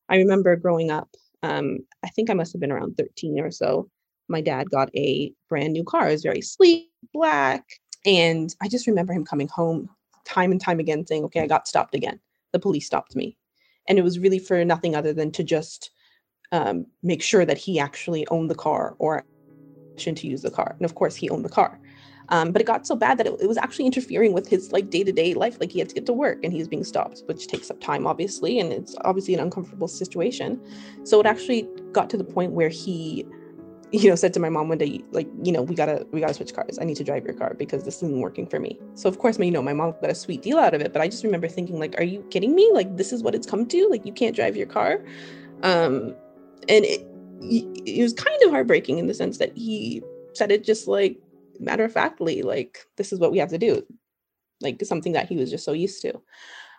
[0.10, 1.10] I remember growing up.
[1.42, 3.90] Um, I think I must have been around 13 or so.
[4.28, 6.10] My dad got a brand new car.
[6.10, 7.66] It was very sleek, black,
[8.06, 9.90] and I just remember him coming home
[10.26, 12.20] time and time again saying, "Okay, I got stopped again.
[12.52, 13.38] The police stopped me,"
[13.88, 15.92] and it was really for nothing other than to just
[16.52, 19.26] um, make sure that he actually owned the car or
[19.98, 20.76] to use the car.
[20.80, 21.80] And of course, he owned the car.
[22.32, 24.90] Um, but it got so bad that it, it, was actually interfering with his like
[24.90, 25.58] day-to-day life.
[25.60, 27.80] Like he had to get to work and he was being stopped which takes up
[27.82, 30.60] time obviously and it's obviously an uncomfortable situation.
[31.04, 33.26] So it actually got to the point where he
[33.92, 36.34] you know said to my mom one day like you know we gotta we gotta
[36.34, 36.80] switch cars.
[36.80, 38.80] I need to drive your car because this isn't working for me.
[38.96, 41.02] So of course you know my mom got a sweet deal out of it but
[41.02, 42.72] i just remember thinking like are you kidding me?
[42.74, 43.88] Like this is what it's come to?
[43.90, 45.04] Like you can't drive your car?
[45.64, 46.16] Um
[46.70, 47.06] and it,
[47.42, 50.02] it was kind of heartbreaking in the sense that he
[50.34, 51.18] said it just like
[51.62, 53.84] matter of factly like this is what we have to do.
[54.62, 56.22] Like something that he was just so used to.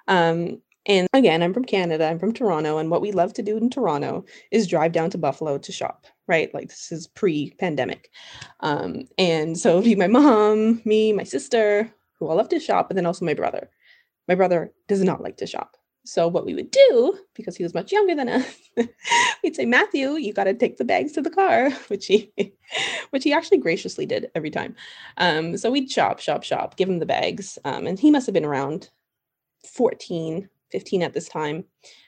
[0.09, 3.57] Um and again i'm from canada i'm from toronto and what we love to do
[3.57, 6.53] in toronto is drive down to buffalo to shop right?
[6.55, 8.11] Like this is pre-pandemic.
[8.61, 12.90] Um and so it'd be my mom me my sister who all love to shop
[12.90, 13.71] and then also my brother.
[14.29, 17.75] My brother does not like to shop so what we would do, because he was
[17.75, 18.71] much younger than us,
[19.43, 22.33] we'd say, Matthew, you got to take the bags to the car, which he,
[23.11, 24.75] which he actually graciously did every time.
[25.19, 28.35] Um, so we'd shop, shop, shop, give him the bags, um, and he must have
[28.35, 28.91] been around
[29.67, 31.65] 14, 15 at this time.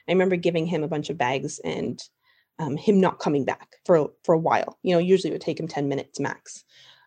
[0.07, 2.01] I remember giving him a bunch of bags and
[2.59, 4.77] um, him not coming back for for a while.
[4.81, 6.63] You know, usually it would take him 10 minutes max.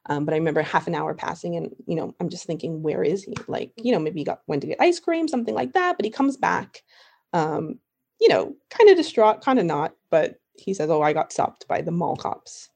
[0.09, 3.03] Um, but I remember half an hour passing, and you know, I'm just thinking, where
[3.03, 3.35] is he?
[3.47, 5.97] Like, you know, maybe he got went to get ice cream, something like that.
[5.97, 6.83] But he comes back,
[7.33, 7.79] um,
[8.21, 9.95] you know, kind of distraught, kind of not.
[10.11, 12.71] But he says, "Oh, I got stopped by the mall cops."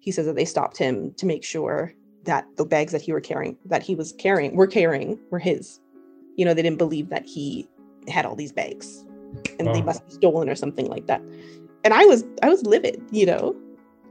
[0.00, 1.92] He says that they stopped him to make sure
[2.24, 5.80] that the bags that he were carrying, that he was carrying, were carrying, were his.
[6.36, 7.68] You know, they didn't believe that he
[8.08, 9.04] had all these bags,
[9.58, 9.74] and wow.
[9.74, 11.20] they must be stolen or something like that.
[11.84, 13.02] And I was, I was livid.
[13.10, 13.54] You know,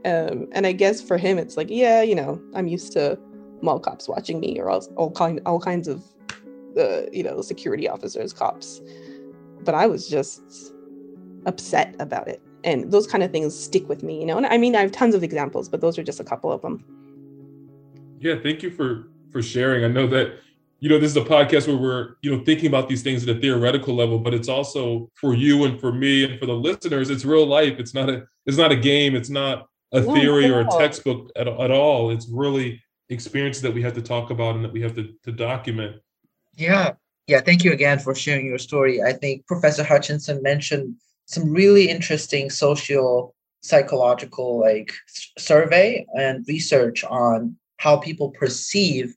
[0.04, 3.18] um, and I guess for him, it's like, yeah, you know, I'm used to
[3.62, 6.04] mall cops watching me or all, all, kind, all kinds of,
[6.78, 8.80] uh, you know, security officers, cops.
[9.62, 10.42] But I was just
[11.46, 12.42] upset about it.
[12.64, 14.36] And those kind of things stick with me, you know.
[14.36, 16.62] And I mean, I have tons of examples, but those are just a couple of
[16.62, 16.84] them.
[18.20, 19.84] Yeah, thank you for for sharing.
[19.84, 20.38] I know that
[20.80, 23.34] you know, this is a podcast where we're, you know, thinking about these things at
[23.34, 27.08] a theoretical level, but it's also for you and for me and for the listeners,
[27.08, 27.78] it's real life.
[27.78, 29.16] It's not a, it's not a game.
[29.16, 32.10] It's not a oh, theory or a textbook at, at all.
[32.10, 35.32] It's really experiences that we have to talk about and that we have to, to
[35.32, 35.96] document.
[36.54, 36.92] Yeah.
[37.26, 37.40] Yeah.
[37.40, 39.02] Thank you again for sharing your story.
[39.02, 44.92] I think Professor Hutchinson mentioned some really interesting social psychological like
[45.38, 49.14] survey and research on how people perceive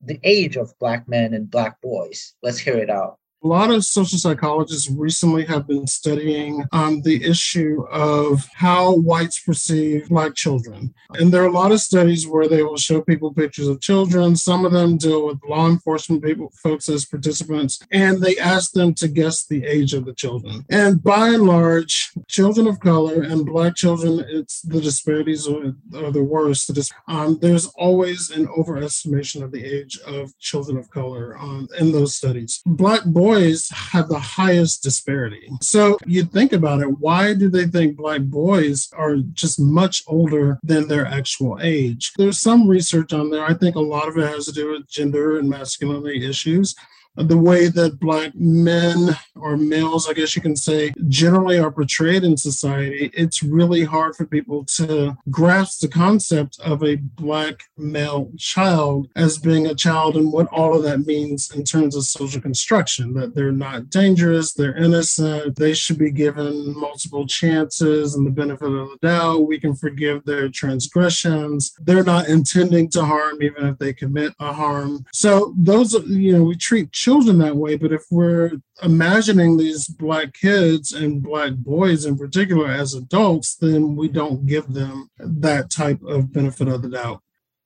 [0.00, 2.34] the age of black men and black boys.
[2.42, 3.17] Let's hear it out.
[3.44, 9.38] A lot of social psychologists recently have been studying um, the issue of how whites
[9.38, 10.92] perceive Black children.
[11.10, 14.34] And there are a lot of studies where they will show people pictures of children.
[14.34, 18.92] Some of them deal with law enforcement people, folks as participants, and they ask them
[18.94, 20.64] to guess the age of the children.
[20.68, 26.10] And by and large, children of color and Black children, it's the disparities are, are
[26.10, 26.72] the worst.
[27.06, 32.16] Um, there's always an overestimation of the age of children of color um, in those
[32.16, 32.60] studies.
[32.66, 35.50] Black boys boys have the highest disparity.
[35.60, 40.58] So you think about it, why do they think black boys are just much older
[40.62, 42.12] than their actual age?
[42.16, 43.44] There's some research on there.
[43.44, 46.74] I think a lot of it has to do with gender and masculinity issues
[47.18, 52.24] the way that black men or males, I guess you can say, generally are portrayed
[52.24, 58.30] in society, it's really hard for people to grasp the concept of a black male
[58.38, 62.40] child as being a child and what all of that means in terms of social
[62.40, 68.30] construction that they're not dangerous, they're innocent, they should be given multiple chances and the
[68.30, 69.46] benefit of the doubt.
[69.46, 71.74] We can forgive their transgressions.
[71.80, 75.04] They're not intending to harm, even if they commit a harm.
[75.12, 78.52] So, those, you know, we treat children that way, but if we're
[78.82, 84.72] imagining these black kids and black boys in particular as adults, then we don't give
[84.72, 87.22] them that type of benefit of the doubt.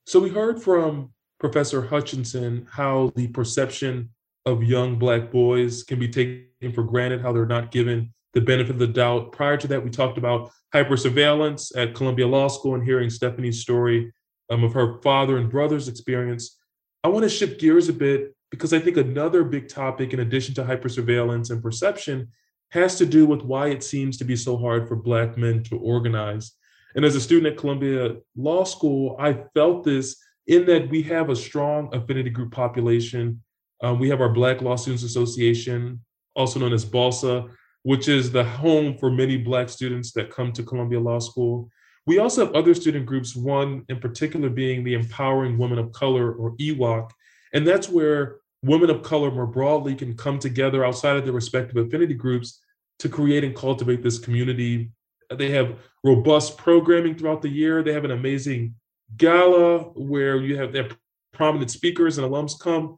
[0.06, 4.10] So we heard from Professor Hutchinson how the perception
[4.46, 8.72] of young black boys can be taken for granted, how they're not given the benefit
[8.72, 9.32] of the doubt.
[9.32, 14.12] Prior to that, we talked about hypersurveillance at Columbia Law School and hearing Stephanie's story
[14.50, 16.58] um, of her father and brother's experience.
[17.04, 20.54] I want to shift gears a bit because I think another big topic, in addition
[20.56, 22.28] to hypersurveillance and perception,
[22.70, 25.78] has to do with why it seems to be so hard for Black men to
[25.78, 26.52] organize.
[26.94, 31.30] And as a student at Columbia Law School, I felt this in that we have
[31.30, 33.42] a strong affinity group population.
[33.82, 36.04] Um, we have our Black Law Students Association,
[36.36, 37.48] also known as BALSA,
[37.84, 41.70] which is the home for many Black students that come to Columbia Law School.
[42.04, 46.34] We also have other student groups, one in particular being the Empowering Women of Color,
[46.34, 47.10] or EWOC.
[47.54, 51.76] And that's where women of color more broadly can come together outside of their respective
[51.76, 52.60] affinity groups
[53.00, 54.90] to create and cultivate this community.
[55.34, 57.82] They have robust programming throughout the year.
[57.82, 58.74] They have an amazing
[59.16, 60.88] gala where you have their
[61.32, 62.96] prominent speakers and alums come.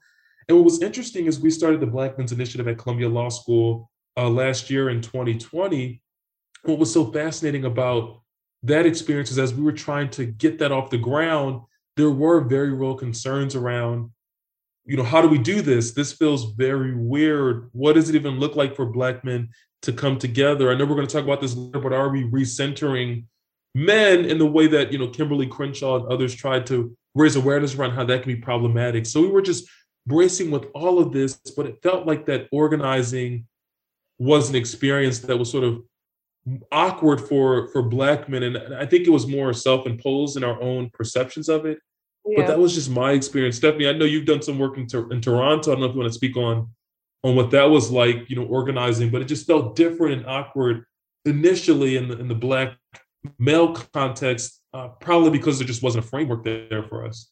[0.48, 3.90] And what was interesting is we started the Black Men's Initiative at Columbia Law School
[4.16, 6.02] uh, last year in 2020.
[6.64, 8.20] What was so fascinating about
[8.62, 11.62] that experience is as we were trying to get that off the ground,
[11.96, 14.10] there were very real concerns around
[14.86, 15.92] you know, how do we do this?
[15.92, 17.70] This feels very weird.
[17.72, 19.48] What does it even look like for Black men
[19.82, 20.70] to come together?
[20.70, 23.24] I know we're going to talk about this later, but are we recentering
[23.74, 27.74] men in the way that, you know, Kimberlé Crenshaw and others tried to raise awareness
[27.74, 29.06] around how that can be problematic?
[29.06, 29.66] So we were just
[30.06, 33.46] bracing with all of this, but it felt like that organizing
[34.18, 35.82] was an experience that was sort of
[36.70, 40.90] awkward for for black men and i think it was more self-imposed in our own
[40.92, 41.78] perceptions of it
[42.26, 42.40] yeah.
[42.40, 43.56] But that was just my experience.
[43.56, 45.70] Stephanie, I know you've done some work in, in Toronto.
[45.70, 46.68] I don't know if you want to speak on
[47.22, 50.84] on what that was like, you know, organizing, but it just felt different and awkward
[51.24, 52.76] initially in the in the black
[53.38, 57.30] male context, uh, probably because there just wasn't a framework there for us.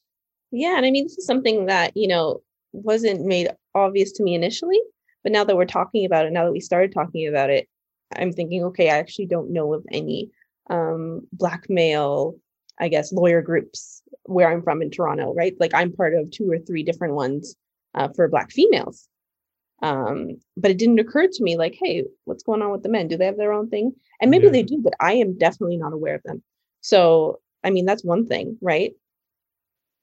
[0.50, 4.34] Yeah, and I mean, this is something that you know wasn't made obvious to me
[4.34, 4.80] initially,
[5.22, 7.68] but now that we're talking about it, now that we started talking about it,
[8.14, 10.30] I'm thinking, okay, I actually don't know of any
[10.70, 12.36] um, black male,
[12.82, 15.54] I guess, lawyer groups where I'm from in Toronto, right?
[15.60, 17.54] Like I'm part of two or three different ones
[17.94, 19.08] uh, for Black females.
[19.82, 23.06] Um, but it didn't occur to me like, hey, what's going on with the men?
[23.06, 23.92] Do they have their own thing?
[24.20, 24.52] And maybe yeah.
[24.52, 26.42] they do, but I am definitely not aware of them.
[26.80, 28.92] So, I mean, that's one thing, right?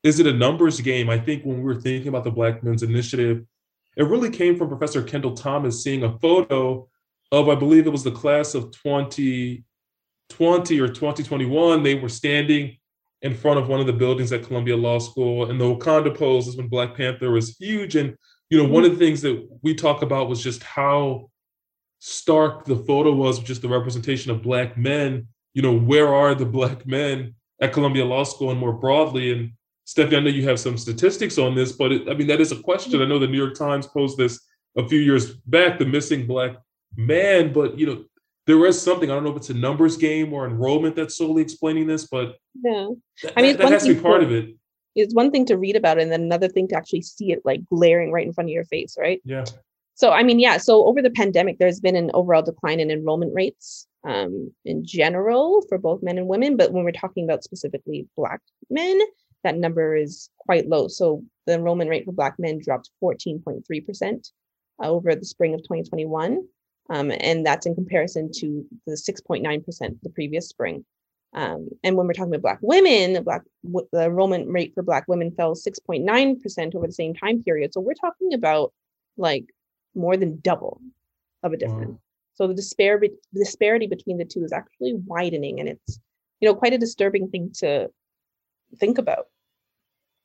[0.03, 1.09] Is it a numbers game?
[1.09, 3.45] I think when we were thinking about the Black Men's Initiative,
[3.97, 6.87] it really came from Professor Kendall Thomas seeing a photo
[7.33, 8.71] of, I believe it was the class of
[10.29, 11.83] 2020 or 2021.
[11.83, 12.77] They were standing
[13.21, 15.49] in front of one of the buildings at Columbia Law School.
[15.49, 17.95] And the Wakanda pose is when Black Panther was huge.
[17.95, 18.15] And,
[18.49, 19.05] you know, one of the mm-hmm.
[19.05, 21.29] things that we talk about was just how
[21.99, 25.27] stark the photo was, just the representation of Black men.
[25.53, 29.33] You know, where are the Black men at Columbia Law School and more broadly?
[29.33, 29.51] And
[29.83, 32.51] Stephanie, I know you have some statistics on this, but it, I mean, that is
[32.51, 33.01] a question.
[33.01, 34.39] I know the New York Times posed this
[34.77, 36.55] a few years back, the missing black
[36.95, 38.05] man, but you know,
[38.49, 41.43] there is something, I don't know if it's a numbers game or enrollment that's solely
[41.43, 42.87] explaining this, but yeah,
[43.37, 44.55] I mean, that, that has to be part to, of it.
[44.95, 47.43] It's one thing to read about it and then another thing to actually see it
[47.45, 49.21] like glaring right in front of your face, right?
[49.23, 49.45] Yeah.
[49.93, 53.35] So, I mean, yeah, so over the pandemic, there's been an overall decline in enrollment
[53.35, 56.57] rates um, in general for both men and women.
[56.57, 58.41] But when we're talking about specifically Black
[58.71, 58.99] men,
[59.43, 60.87] that number is quite low.
[60.87, 64.31] So the enrollment rate for Black men dropped 14.3%
[64.81, 66.47] uh, over the spring of 2021.
[66.89, 70.85] Um, and that's in comparison to the 6.9% the previous spring.
[71.33, 75.31] Um, and when we're talking about Black women, Black the enrollment rate for Black women
[75.31, 77.73] fell 6.9% over the same time period.
[77.73, 78.73] So we're talking about
[79.17, 79.45] like
[79.93, 80.81] more than double
[81.43, 81.91] of a difference.
[81.91, 81.99] Wow.
[82.33, 85.99] So the disparity disparity between the two is actually widening, and it's
[86.39, 87.89] you know quite a disturbing thing to
[88.77, 89.27] think about.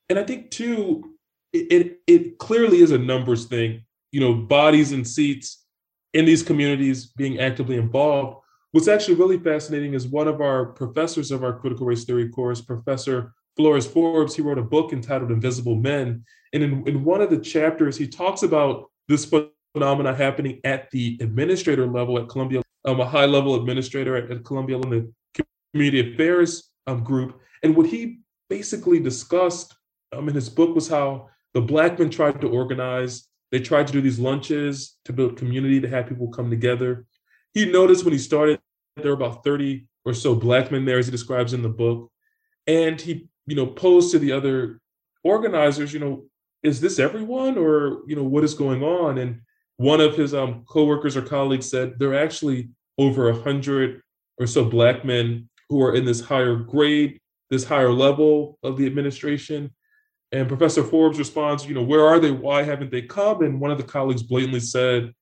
[0.09, 1.15] And I think too,
[1.51, 3.83] it, it, it clearly is a numbers thing.
[4.11, 5.64] You know, bodies and seats
[6.15, 8.37] in these communities being actively involved.
[8.71, 12.61] What's actually really fascinating is one of our professors of our critical race theory course,
[12.61, 16.23] Professor Flores Forbes, he wrote a book entitled Invisible Men.
[16.53, 19.29] And in, in one of the chapters, he talks about this
[19.73, 22.61] phenomena happening at the administrator level at Columbia.
[22.85, 27.41] I'm a high level administrator at, at Columbia in the community affairs um, group.
[27.61, 29.75] And what he basically discussed
[30.13, 33.27] um, in his book was how the Black men tried to organize.
[33.51, 37.05] They tried to do these lunches to build community, to have people come together.
[37.53, 38.59] He noticed when he started,
[38.97, 42.11] there were about 30 or so Black men there, as he describes in the book.
[42.67, 44.79] And he, you know, posed to the other
[45.23, 46.25] organizers, you know,
[46.63, 49.17] is this everyone or, you know, what is going on?
[49.17, 49.41] And
[49.77, 54.01] one of his um, coworkers or colleagues said there are actually over a hundred
[54.39, 57.19] or so black men who are in this higher grade,
[57.49, 59.73] this higher level of the administration.
[60.35, 62.31] And Professor Forbes responds, you know, where are they?
[62.31, 63.41] Why haven't they come?
[63.41, 65.13] And one of the colleagues blatantly said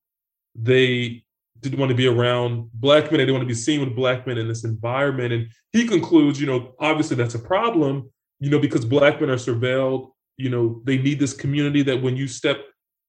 [0.56, 1.24] they
[1.60, 3.14] didn't want to be around black men.
[3.14, 5.32] They didn't want to be seen with black men in this environment.
[5.32, 8.10] And he concludes, you know, obviously that's a problem,
[8.40, 10.10] you know, because black men are surveilled.
[10.38, 12.66] You know, they need this community that when you step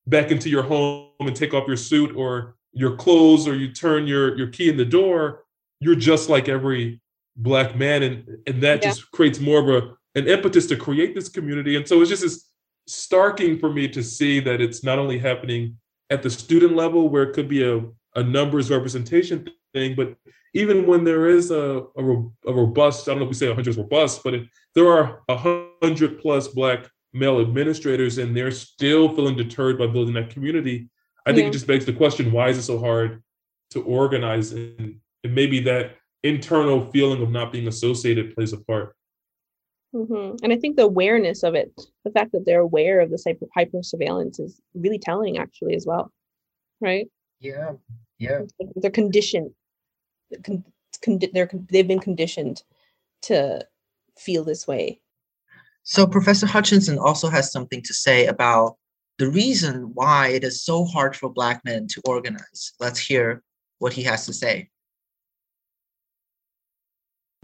[0.07, 4.07] back into your home and take off your suit or your clothes or you turn
[4.07, 5.45] your your key in the door
[5.81, 7.01] you're just like every
[7.37, 8.89] black man and and that yeah.
[8.89, 12.25] just creates more of a an impetus to create this community and so it's just
[12.25, 12.45] as
[12.89, 15.77] starking for me to see that it's not only happening
[16.11, 17.83] at the student level where it could be a,
[18.15, 20.15] a numbers representation thing but
[20.53, 22.03] even when there is a, a,
[22.47, 25.23] a robust i don't know if we say 100 is robust but if there are
[25.27, 30.91] 100 plus black male administrators and they're still feeling deterred by building that community,
[31.25, 31.49] I think yeah.
[31.49, 33.23] it just begs the question why is it so hard
[33.71, 34.53] to organize?
[34.53, 38.95] And, and maybe that internal feeling of not being associated plays a part.
[39.95, 40.37] Mm-hmm.
[40.43, 41.73] And I think the awareness of it,
[42.05, 45.87] the fact that they're aware of this hyper, hyper surveillance is really telling, actually, as
[45.87, 46.11] well.
[46.81, 47.09] Right?
[47.41, 47.73] Yeah.
[48.19, 48.41] Yeah.
[48.77, 49.53] They're conditioned.
[50.31, 52.63] They're, con- they've been conditioned
[53.23, 53.67] to
[54.17, 55.01] feel this way
[55.85, 58.77] so Professor Hutchinson also has something to say about
[59.19, 62.73] the reason why it is so hard for Black men to organize.
[62.81, 63.43] Let's hear
[63.79, 64.71] what he has to say.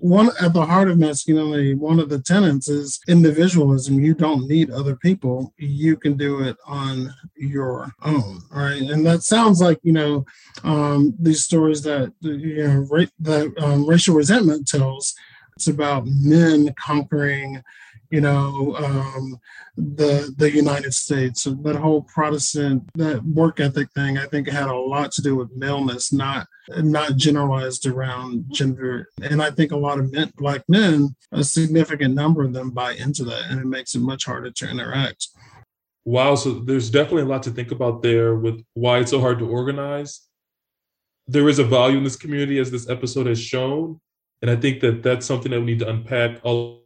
[0.00, 4.00] One at the heart of masculinity, one of the tenets is individualism.
[4.00, 5.52] You don't need other people.
[5.58, 8.80] You can do it on your own, right?
[8.80, 10.24] And that sounds like you know
[10.64, 15.14] um, these stories that you know ra- that um, racial resentment tells.
[15.56, 17.62] It's about men conquering
[18.10, 19.38] you know, um,
[19.76, 21.42] the the United States.
[21.42, 25.36] So that whole Protestant that work ethic thing, I think, had a lot to do
[25.36, 26.46] with maleness, not
[26.78, 29.08] not generalized around gender.
[29.22, 32.92] And I think a lot of men, black men, a significant number of them buy
[32.92, 35.28] into that, and it makes it much harder to interact.
[36.04, 39.38] Wow, so there's definitely a lot to think about there with why it's so hard
[39.38, 40.22] to organize.
[41.28, 44.00] There is a value in this community, as this episode has shown,
[44.42, 46.40] and I think that that's something that we need to unpack.
[46.42, 46.79] All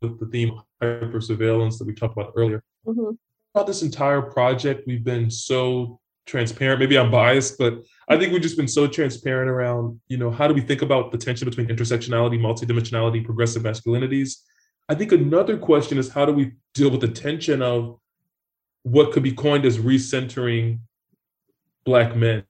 [0.00, 2.62] with the theme of hyper surveillance that we talked about earlier.
[2.86, 3.10] Mm-hmm.
[3.54, 6.80] About this entire project, we've been so transparent.
[6.80, 10.46] Maybe I'm biased, but I think we've just been so transparent around, you know, how
[10.46, 14.36] do we think about the tension between intersectionality, multidimensionality, progressive masculinities?
[14.88, 17.98] I think another question is how do we deal with the tension of
[18.82, 20.80] what could be coined as recentering
[21.84, 22.44] black men?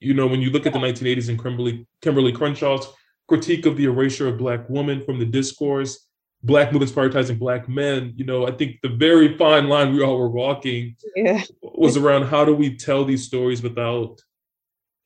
[0.00, 2.92] You know, when you look at the 1980s and Kimberly, Kimberlé Crenshaw's
[3.28, 6.05] critique of the erasure of black women from the discourse,
[6.46, 10.18] black movements prioritizing black men you know i think the very fine line we all
[10.18, 11.42] were walking yeah.
[11.62, 14.20] was around how do we tell these stories without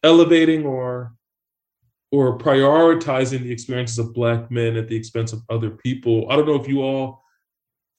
[0.03, 1.13] elevating or
[2.13, 6.47] or prioritizing the experiences of black men at the expense of other people i don't
[6.47, 7.21] know if you all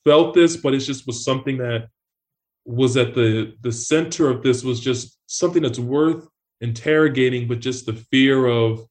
[0.04, 1.88] felt this, but it just was something that
[2.66, 6.28] was at the the center of this was just something that's worth
[6.62, 8.86] interrogating, but just the fear of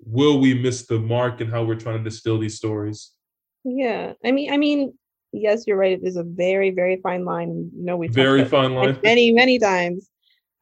[0.00, 3.12] will we miss the mark and how we're trying to distill these stories.
[3.68, 4.94] Yeah, I mean, I mean,
[5.32, 5.92] yes, you're right.
[5.92, 7.70] It is a very, very fine line.
[7.76, 10.08] You know, we very fine line many, many times.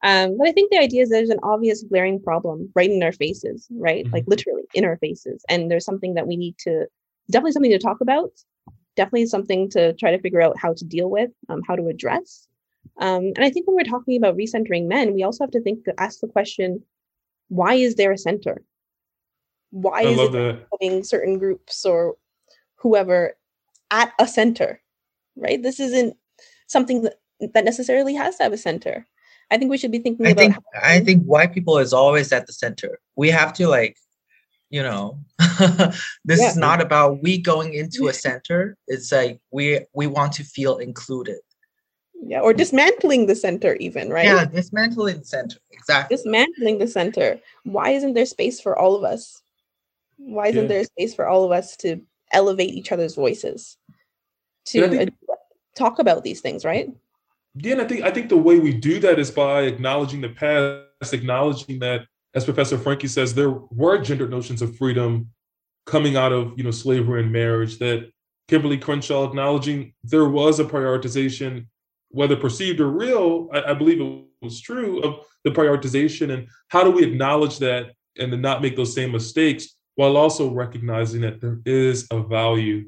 [0.03, 3.11] Um, but I think the idea is there's an obvious glaring problem right in our
[3.11, 4.05] faces, right?
[4.05, 4.13] Mm-hmm.
[4.13, 5.45] Like literally in our faces.
[5.49, 6.87] And there's something that we need to
[7.29, 8.31] definitely something to talk about,
[8.95, 12.47] definitely something to try to figure out how to deal with, um, how to address.
[12.99, 15.85] Um, and I think when we're talking about recentering men, we also have to think
[15.99, 16.83] ask the question,
[17.49, 18.63] why is there a center?
[19.71, 21.05] Why I is it that.
[21.05, 22.15] certain groups or
[22.85, 23.33] whoever
[23.89, 24.79] at a center?
[25.35, 25.61] Right?
[25.61, 26.15] This isn't
[26.67, 27.15] something that,
[27.53, 29.07] that necessarily has to have a center.
[29.49, 30.41] I think we should be thinking I about.
[30.41, 32.99] Think, I think white people is always at the center.
[33.15, 33.97] We have to like,
[34.69, 35.19] you know,
[36.25, 36.47] this yeah.
[36.47, 38.77] is not about we going into a center.
[38.87, 41.39] It's like we we want to feel included.
[42.27, 44.25] Yeah, or dismantling the center, even right?
[44.25, 45.57] Yeah, dismantling the center.
[45.71, 46.15] Exactly.
[46.15, 47.39] Dismantling the center.
[47.63, 49.41] Why isn't there space for all of us?
[50.17, 50.67] Why isn't yeah.
[50.67, 53.77] there space for all of us to elevate each other's voices,
[54.65, 55.13] to think,
[55.75, 56.89] talk about these things, right?
[57.55, 60.29] Yeah, and I think I think the way we do that is by acknowledging the
[60.29, 62.01] past, acknowledging that,
[62.33, 65.29] as Professor Franke says, there were gendered notions of freedom
[65.85, 67.77] coming out of you know slavery and marriage.
[67.79, 68.11] That
[68.49, 71.67] Kimberlé Crenshaw acknowledging there was a prioritization,
[72.09, 73.49] whether perceived or real.
[73.53, 77.91] I, I believe it was true of the prioritization, and how do we acknowledge that
[78.17, 82.85] and then not make those same mistakes while also recognizing that there is a value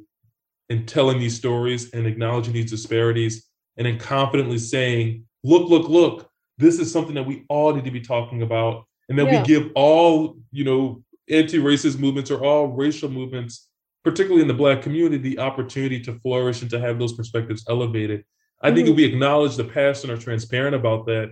[0.70, 3.46] in telling these stories and acknowledging these disparities
[3.78, 7.92] and then confidently saying, look, look, look, this is something that we all need to
[7.92, 8.86] be talking about.
[9.08, 9.40] And then yeah.
[9.40, 13.70] we give all, you know, anti-racist movements or all racial movements,
[14.04, 18.26] particularly in the black community, the opportunity to flourish and to have those perspectives elevated.
[18.62, 18.76] I mm-hmm.
[18.76, 21.32] think if we acknowledge the past and are transparent about that,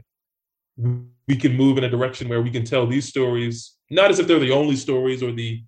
[0.77, 4.27] we can move in a direction where we can tell these stories, not as if
[4.27, 5.63] they're the only stories or the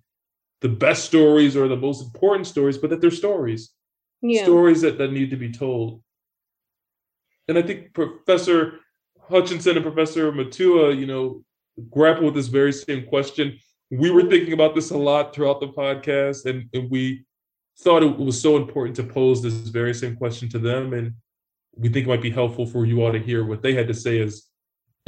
[0.60, 3.70] the best stories or the most important stories, but that they're stories.
[4.20, 4.42] Yeah.
[4.42, 6.02] Stories that, that need to be told
[7.48, 8.80] and I think Professor
[9.28, 11.42] Hutchinson and Professor Mutua, you know,
[11.90, 13.58] grapple with this very same question.
[13.90, 17.24] We were thinking about this a lot throughout the podcast, and, and we
[17.80, 20.92] thought it was so important to pose this very same question to them.
[20.92, 21.14] And
[21.74, 23.94] we think it might be helpful for you all to hear what they had to
[23.94, 24.47] say as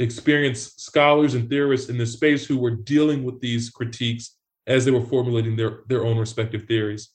[0.01, 4.37] experienced scholars and theorists in this space who were dealing with these critiques
[4.67, 7.09] as they were formulating their, their own respective theories.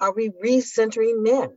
[0.00, 1.50] Are we recentering men?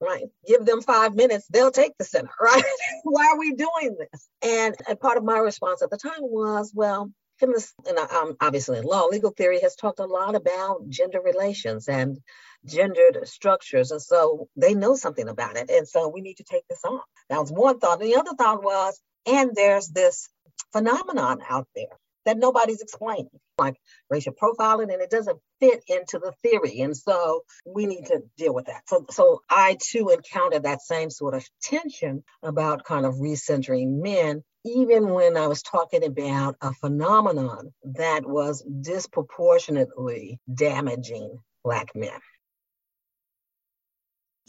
[0.00, 0.24] right?
[0.46, 2.62] Give them five minutes, they'll take the center, right?
[3.04, 4.28] Why are we doing this?
[4.42, 8.78] And, and part of my response at the time was, well, feminists, and um, obviously
[8.78, 12.18] in law, legal theory has talked a lot about gender relations and
[12.64, 13.90] gendered structures.
[13.90, 15.70] And so they know something about it.
[15.70, 17.00] And so we need to take this on.
[17.28, 18.00] That was one thought.
[18.02, 20.28] And the other thought was, and there's this
[20.72, 21.86] phenomenon out there
[22.26, 23.76] that nobody's explaining, like
[24.10, 26.80] racial profiling, and it doesn't fit into the theory.
[26.80, 28.82] And so we need to deal with that.
[28.86, 34.42] So, so I too encountered that same sort of tension about kind of recentering men,
[34.64, 42.20] even when I was talking about a phenomenon that was disproportionately damaging Black men.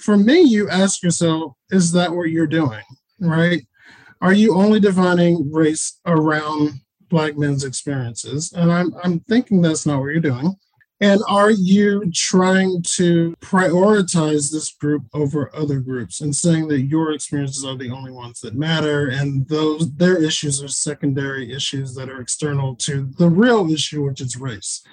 [0.01, 2.83] For me, you ask yourself, is that what you're doing?
[3.19, 3.61] Right?
[4.19, 6.81] Are you only defining race around
[7.11, 8.51] black men's experiences.
[8.53, 10.55] And I'm, I'm thinking that's not what you're doing.
[11.01, 17.11] And are you trying to prioritize this group over other groups and saying that your
[17.11, 22.09] experiences are the only ones that matter and those their issues are secondary issues that
[22.09, 24.83] are external to the real issue, which is race?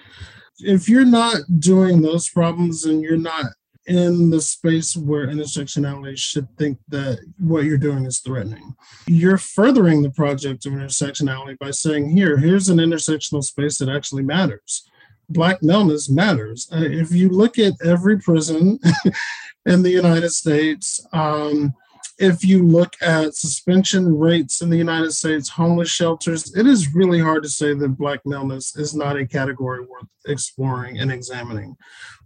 [0.60, 3.44] If you're not doing those problems and you're not
[3.88, 8.74] in the space where intersectionality should think that what you're doing is threatening.
[9.06, 14.24] You're furthering the project of intersectionality by saying, here, here's an intersectional space that actually
[14.24, 14.86] matters.
[15.30, 16.68] Black maleness matters.
[16.70, 18.78] Uh, if you look at every prison
[19.66, 21.74] in the United States, um,
[22.18, 27.20] if you look at suspension rates in the United States, homeless shelters, it is really
[27.20, 31.76] hard to say that Black maleness is not a category worth exploring and examining.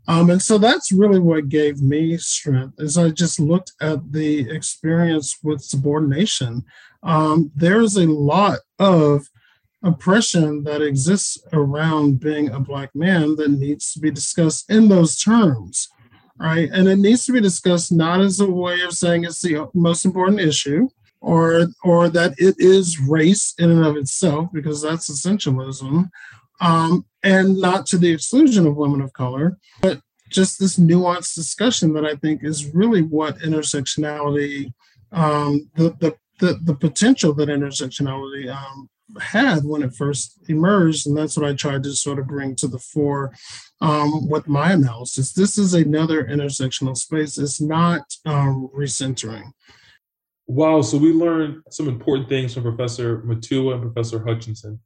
[0.09, 4.50] Um, and so that's really what gave me strength as I just looked at the
[4.50, 6.64] experience with subordination.
[7.03, 9.28] Um, there's a lot of
[9.82, 15.20] oppression that exists around being a black man that needs to be discussed in those
[15.20, 15.88] terms
[16.38, 19.68] right and it needs to be discussed not as a way of saying it's the
[19.74, 20.88] most important issue
[21.20, 26.09] or or that it is race in and of itself because that's essentialism
[26.61, 30.00] um, and not to the exclusion of women of color, but
[30.30, 34.72] just this nuanced discussion that I think is really what intersectionality,
[35.12, 38.88] um, the, the, the, the potential that intersectionality um,
[39.20, 41.06] had when it first emerged.
[41.06, 43.32] And that's what I tried to sort of bring to the fore
[43.80, 45.32] um, with my analysis.
[45.32, 47.38] This is another intersectional space.
[47.38, 49.52] It's not um, recentering.
[50.46, 50.82] Wow.
[50.82, 54.80] So we learned some important things from Professor Mutua and Professor Hutchinson.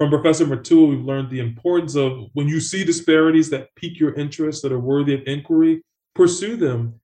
[0.00, 4.14] From Professor Mutua, we've learned the importance of when you see disparities that pique your
[4.14, 5.82] interest, that are worthy of inquiry,
[6.14, 6.98] pursue them.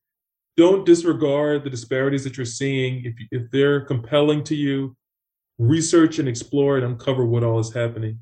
[0.57, 3.05] Don't disregard the disparities that you're seeing.
[3.05, 4.97] If, if they're compelling to you,
[5.59, 8.20] research and explore and uncover what all is happening.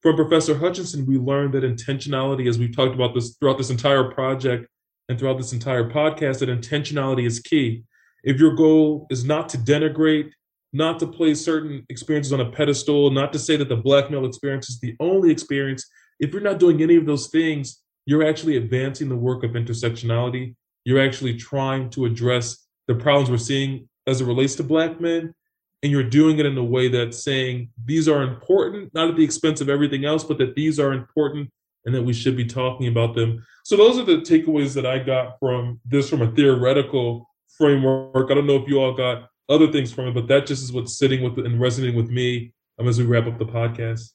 [0.00, 4.04] From Professor Hutchinson, we learned that intentionality, as we've talked about this throughout this entire
[4.04, 4.66] project
[5.10, 7.84] and throughout this entire podcast, that intentionality is key.
[8.24, 10.30] If your goal is not to denigrate,
[10.76, 14.26] not to place certain experiences on a pedestal, not to say that the black male
[14.26, 15.88] experience is the only experience.
[16.20, 20.54] If you're not doing any of those things, you're actually advancing the work of intersectionality.
[20.84, 25.34] You're actually trying to address the problems we're seeing as it relates to black men.
[25.82, 29.24] And you're doing it in a way that's saying these are important, not at the
[29.24, 31.50] expense of everything else, but that these are important
[31.84, 33.44] and that we should be talking about them.
[33.64, 38.30] So those are the takeaways that I got from this from a theoretical framework.
[38.30, 40.72] I don't know if you all got other things from it, but that just is
[40.72, 44.12] what's sitting with and resonating with me um, as we wrap up the podcast.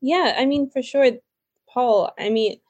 [0.00, 1.10] Yeah, I mean, for sure,
[1.68, 2.12] Paul.
[2.18, 2.60] I mean,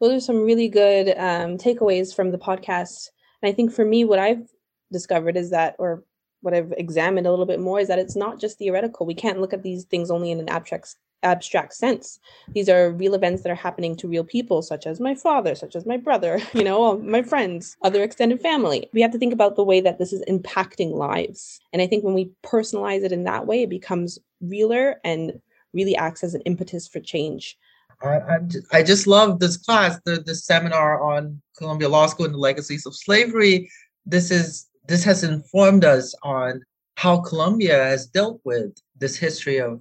[0.00, 3.08] those are some really good um, takeaways from the podcast.
[3.42, 4.48] And I think for me, what I've
[4.92, 6.04] discovered is that, or
[6.40, 9.06] what I've examined a little bit more, is that it's not just theoretical.
[9.06, 12.18] We can't look at these things only in an abstract abstract sense.
[12.52, 15.74] These are real events that are happening to real people, such as my father, such
[15.74, 18.88] as my brother, you know, my friends, other extended family.
[18.92, 21.60] We have to think about the way that this is impacting lives.
[21.72, 25.40] And I think when we personalize it in that way, it becomes realer and
[25.72, 27.58] really acts as an impetus for change.
[28.02, 28.38] I,
[28.72, 32.86] I, just love this class, the, the seminar on Columbia Law School and the legacies
[32.86, 33.70] of slavery.
[34.04, 36.62] This is this has informed us on
[36.96, 39.80] how Columbia has dealt with this history of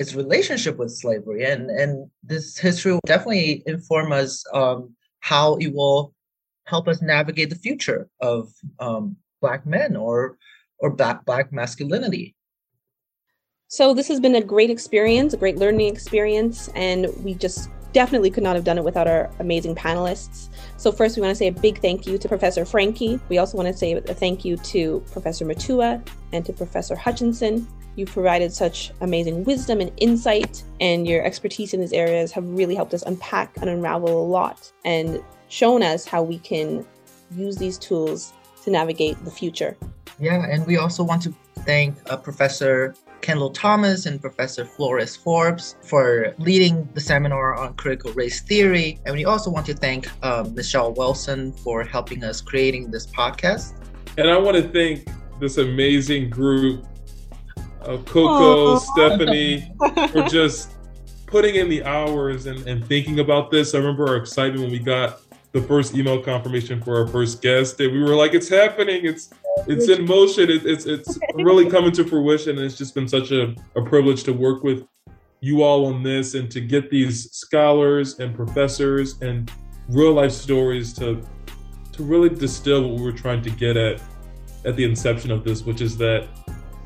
[0.00, 5.72] its relationship with slavery, and and this history will definitely inform us um, how it
[5.74, 6.14] will
[6.64, 10.38] help us navigate the future of um, black men or
[10.78, 12.34] or black black masculinity.
[13.68, 18.30] So this has been a great experience, a great learning experience, and we just definitely
[18.30, 20.48] could not have done it without our amazing panelists.
[20.78, 23.20] So first, we want to say a big thank you to Professor Franke.
[23.28, 26.00] We also want to say a thank you to Professor Mutua
[26.32, 27.66] and to Professor Hutchinson.
[28.00, 32.74] You've provided such amazing wisdom and insight, and your expertise in these areas have really
[32.74, 36.86] helped us unpack and unravel a lot and shown us how we can
[37.30, 38.32] use these tools
[38.64, 39.76] to navigate the future.
[40.18, 45.76] Yeah, and we also want to thank uh, Professor Kendall Thomas and Professor Flores Forbes
[45.82, 48.98] for leading the seminar on critical race theory.
[49.04, 53.74] And we also want to thank uh, Michelle Wilson for helping us creating this podcast.
[54.16, 55.06] And I want to thank
[55.38, 56.86] this amazing group
[57.82, 58.80] of Coco, Aww.
[58.80, 59.72] Stephanie,
[60.10, 60.72] for just
[61.26, 63.74] putting in the hours and, and thinking about this.
[63.74, 65.20] I remember our excitement when we got
[65.52, 69.04] the first email confirmation for our first guest, and we were like, "It's happening!
[69.04, 69.30] It's
[69.66, 70.50] it's in motion!
[70.50, 74.24] It, it's it's really coming to fruition!" And it's just been such a, a privilege
[74.24, 74.86] to work with
[75.40, 79.50] you all on this and to get these scholars and professors and
[79.88, 81.22] real life stories to
[81.92, 84.00] to really distill what we were trying to get at
[84.64, 86.28] at the inception of this, which is that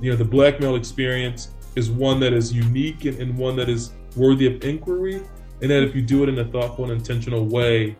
[0.04, 3.70] you know the black male experience is one that is unique and, and one that
[3.70, 5.22] is worthy of inquiry,
[5.62, 7.96] and that if you do it in a thoughtful and intentional way,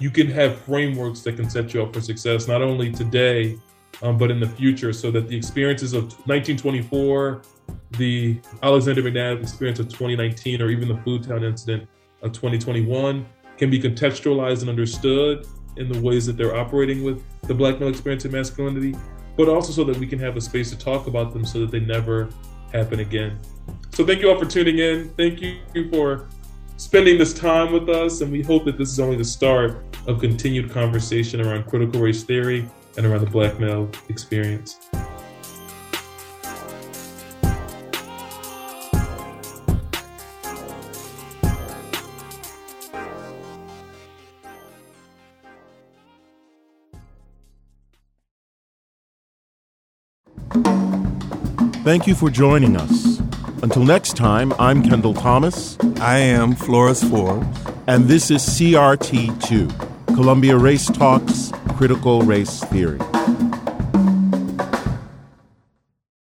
[0.00, 3.58] you can have frameworks that can set you up for success, not only today,
[4.02, 7.42] um, but in the future, so that the experiences of 1924,
[7.92, 11.86] the Alexander McNab experience of 2019, or even the Foodtown incident
[12.22, 13.26] of 2021
[13.58, 17.90] can be contextualized and understood in the ways that they're operating with the black male
[17.90, 18.94] experience of masculinity,
[19.36, 21.70] but also so that we can have a space to talk about them so that
[21.70, 22.28] they never
[22.72, 23.38] happen again.
[23.92, 25.10] So thank you all for tuning in.
[25.10, 25.58] Thank you
[25.90, 26.28] for
[26.76, 30.20] spending this time with us, and we hope that this is only the start of
[30.20, 34.85] continued conversation around critical race theory and around the black male experience.
[51.86, 53.20] Thank you for joining us.
[53.62, 55.78] Until next time, I'm Kendall Thomas.
[56.00, 57.46] I am Flores Forbes.
[57.86, 62.98] And this is CRT2, Columbia Race Talks Critical Race Theory.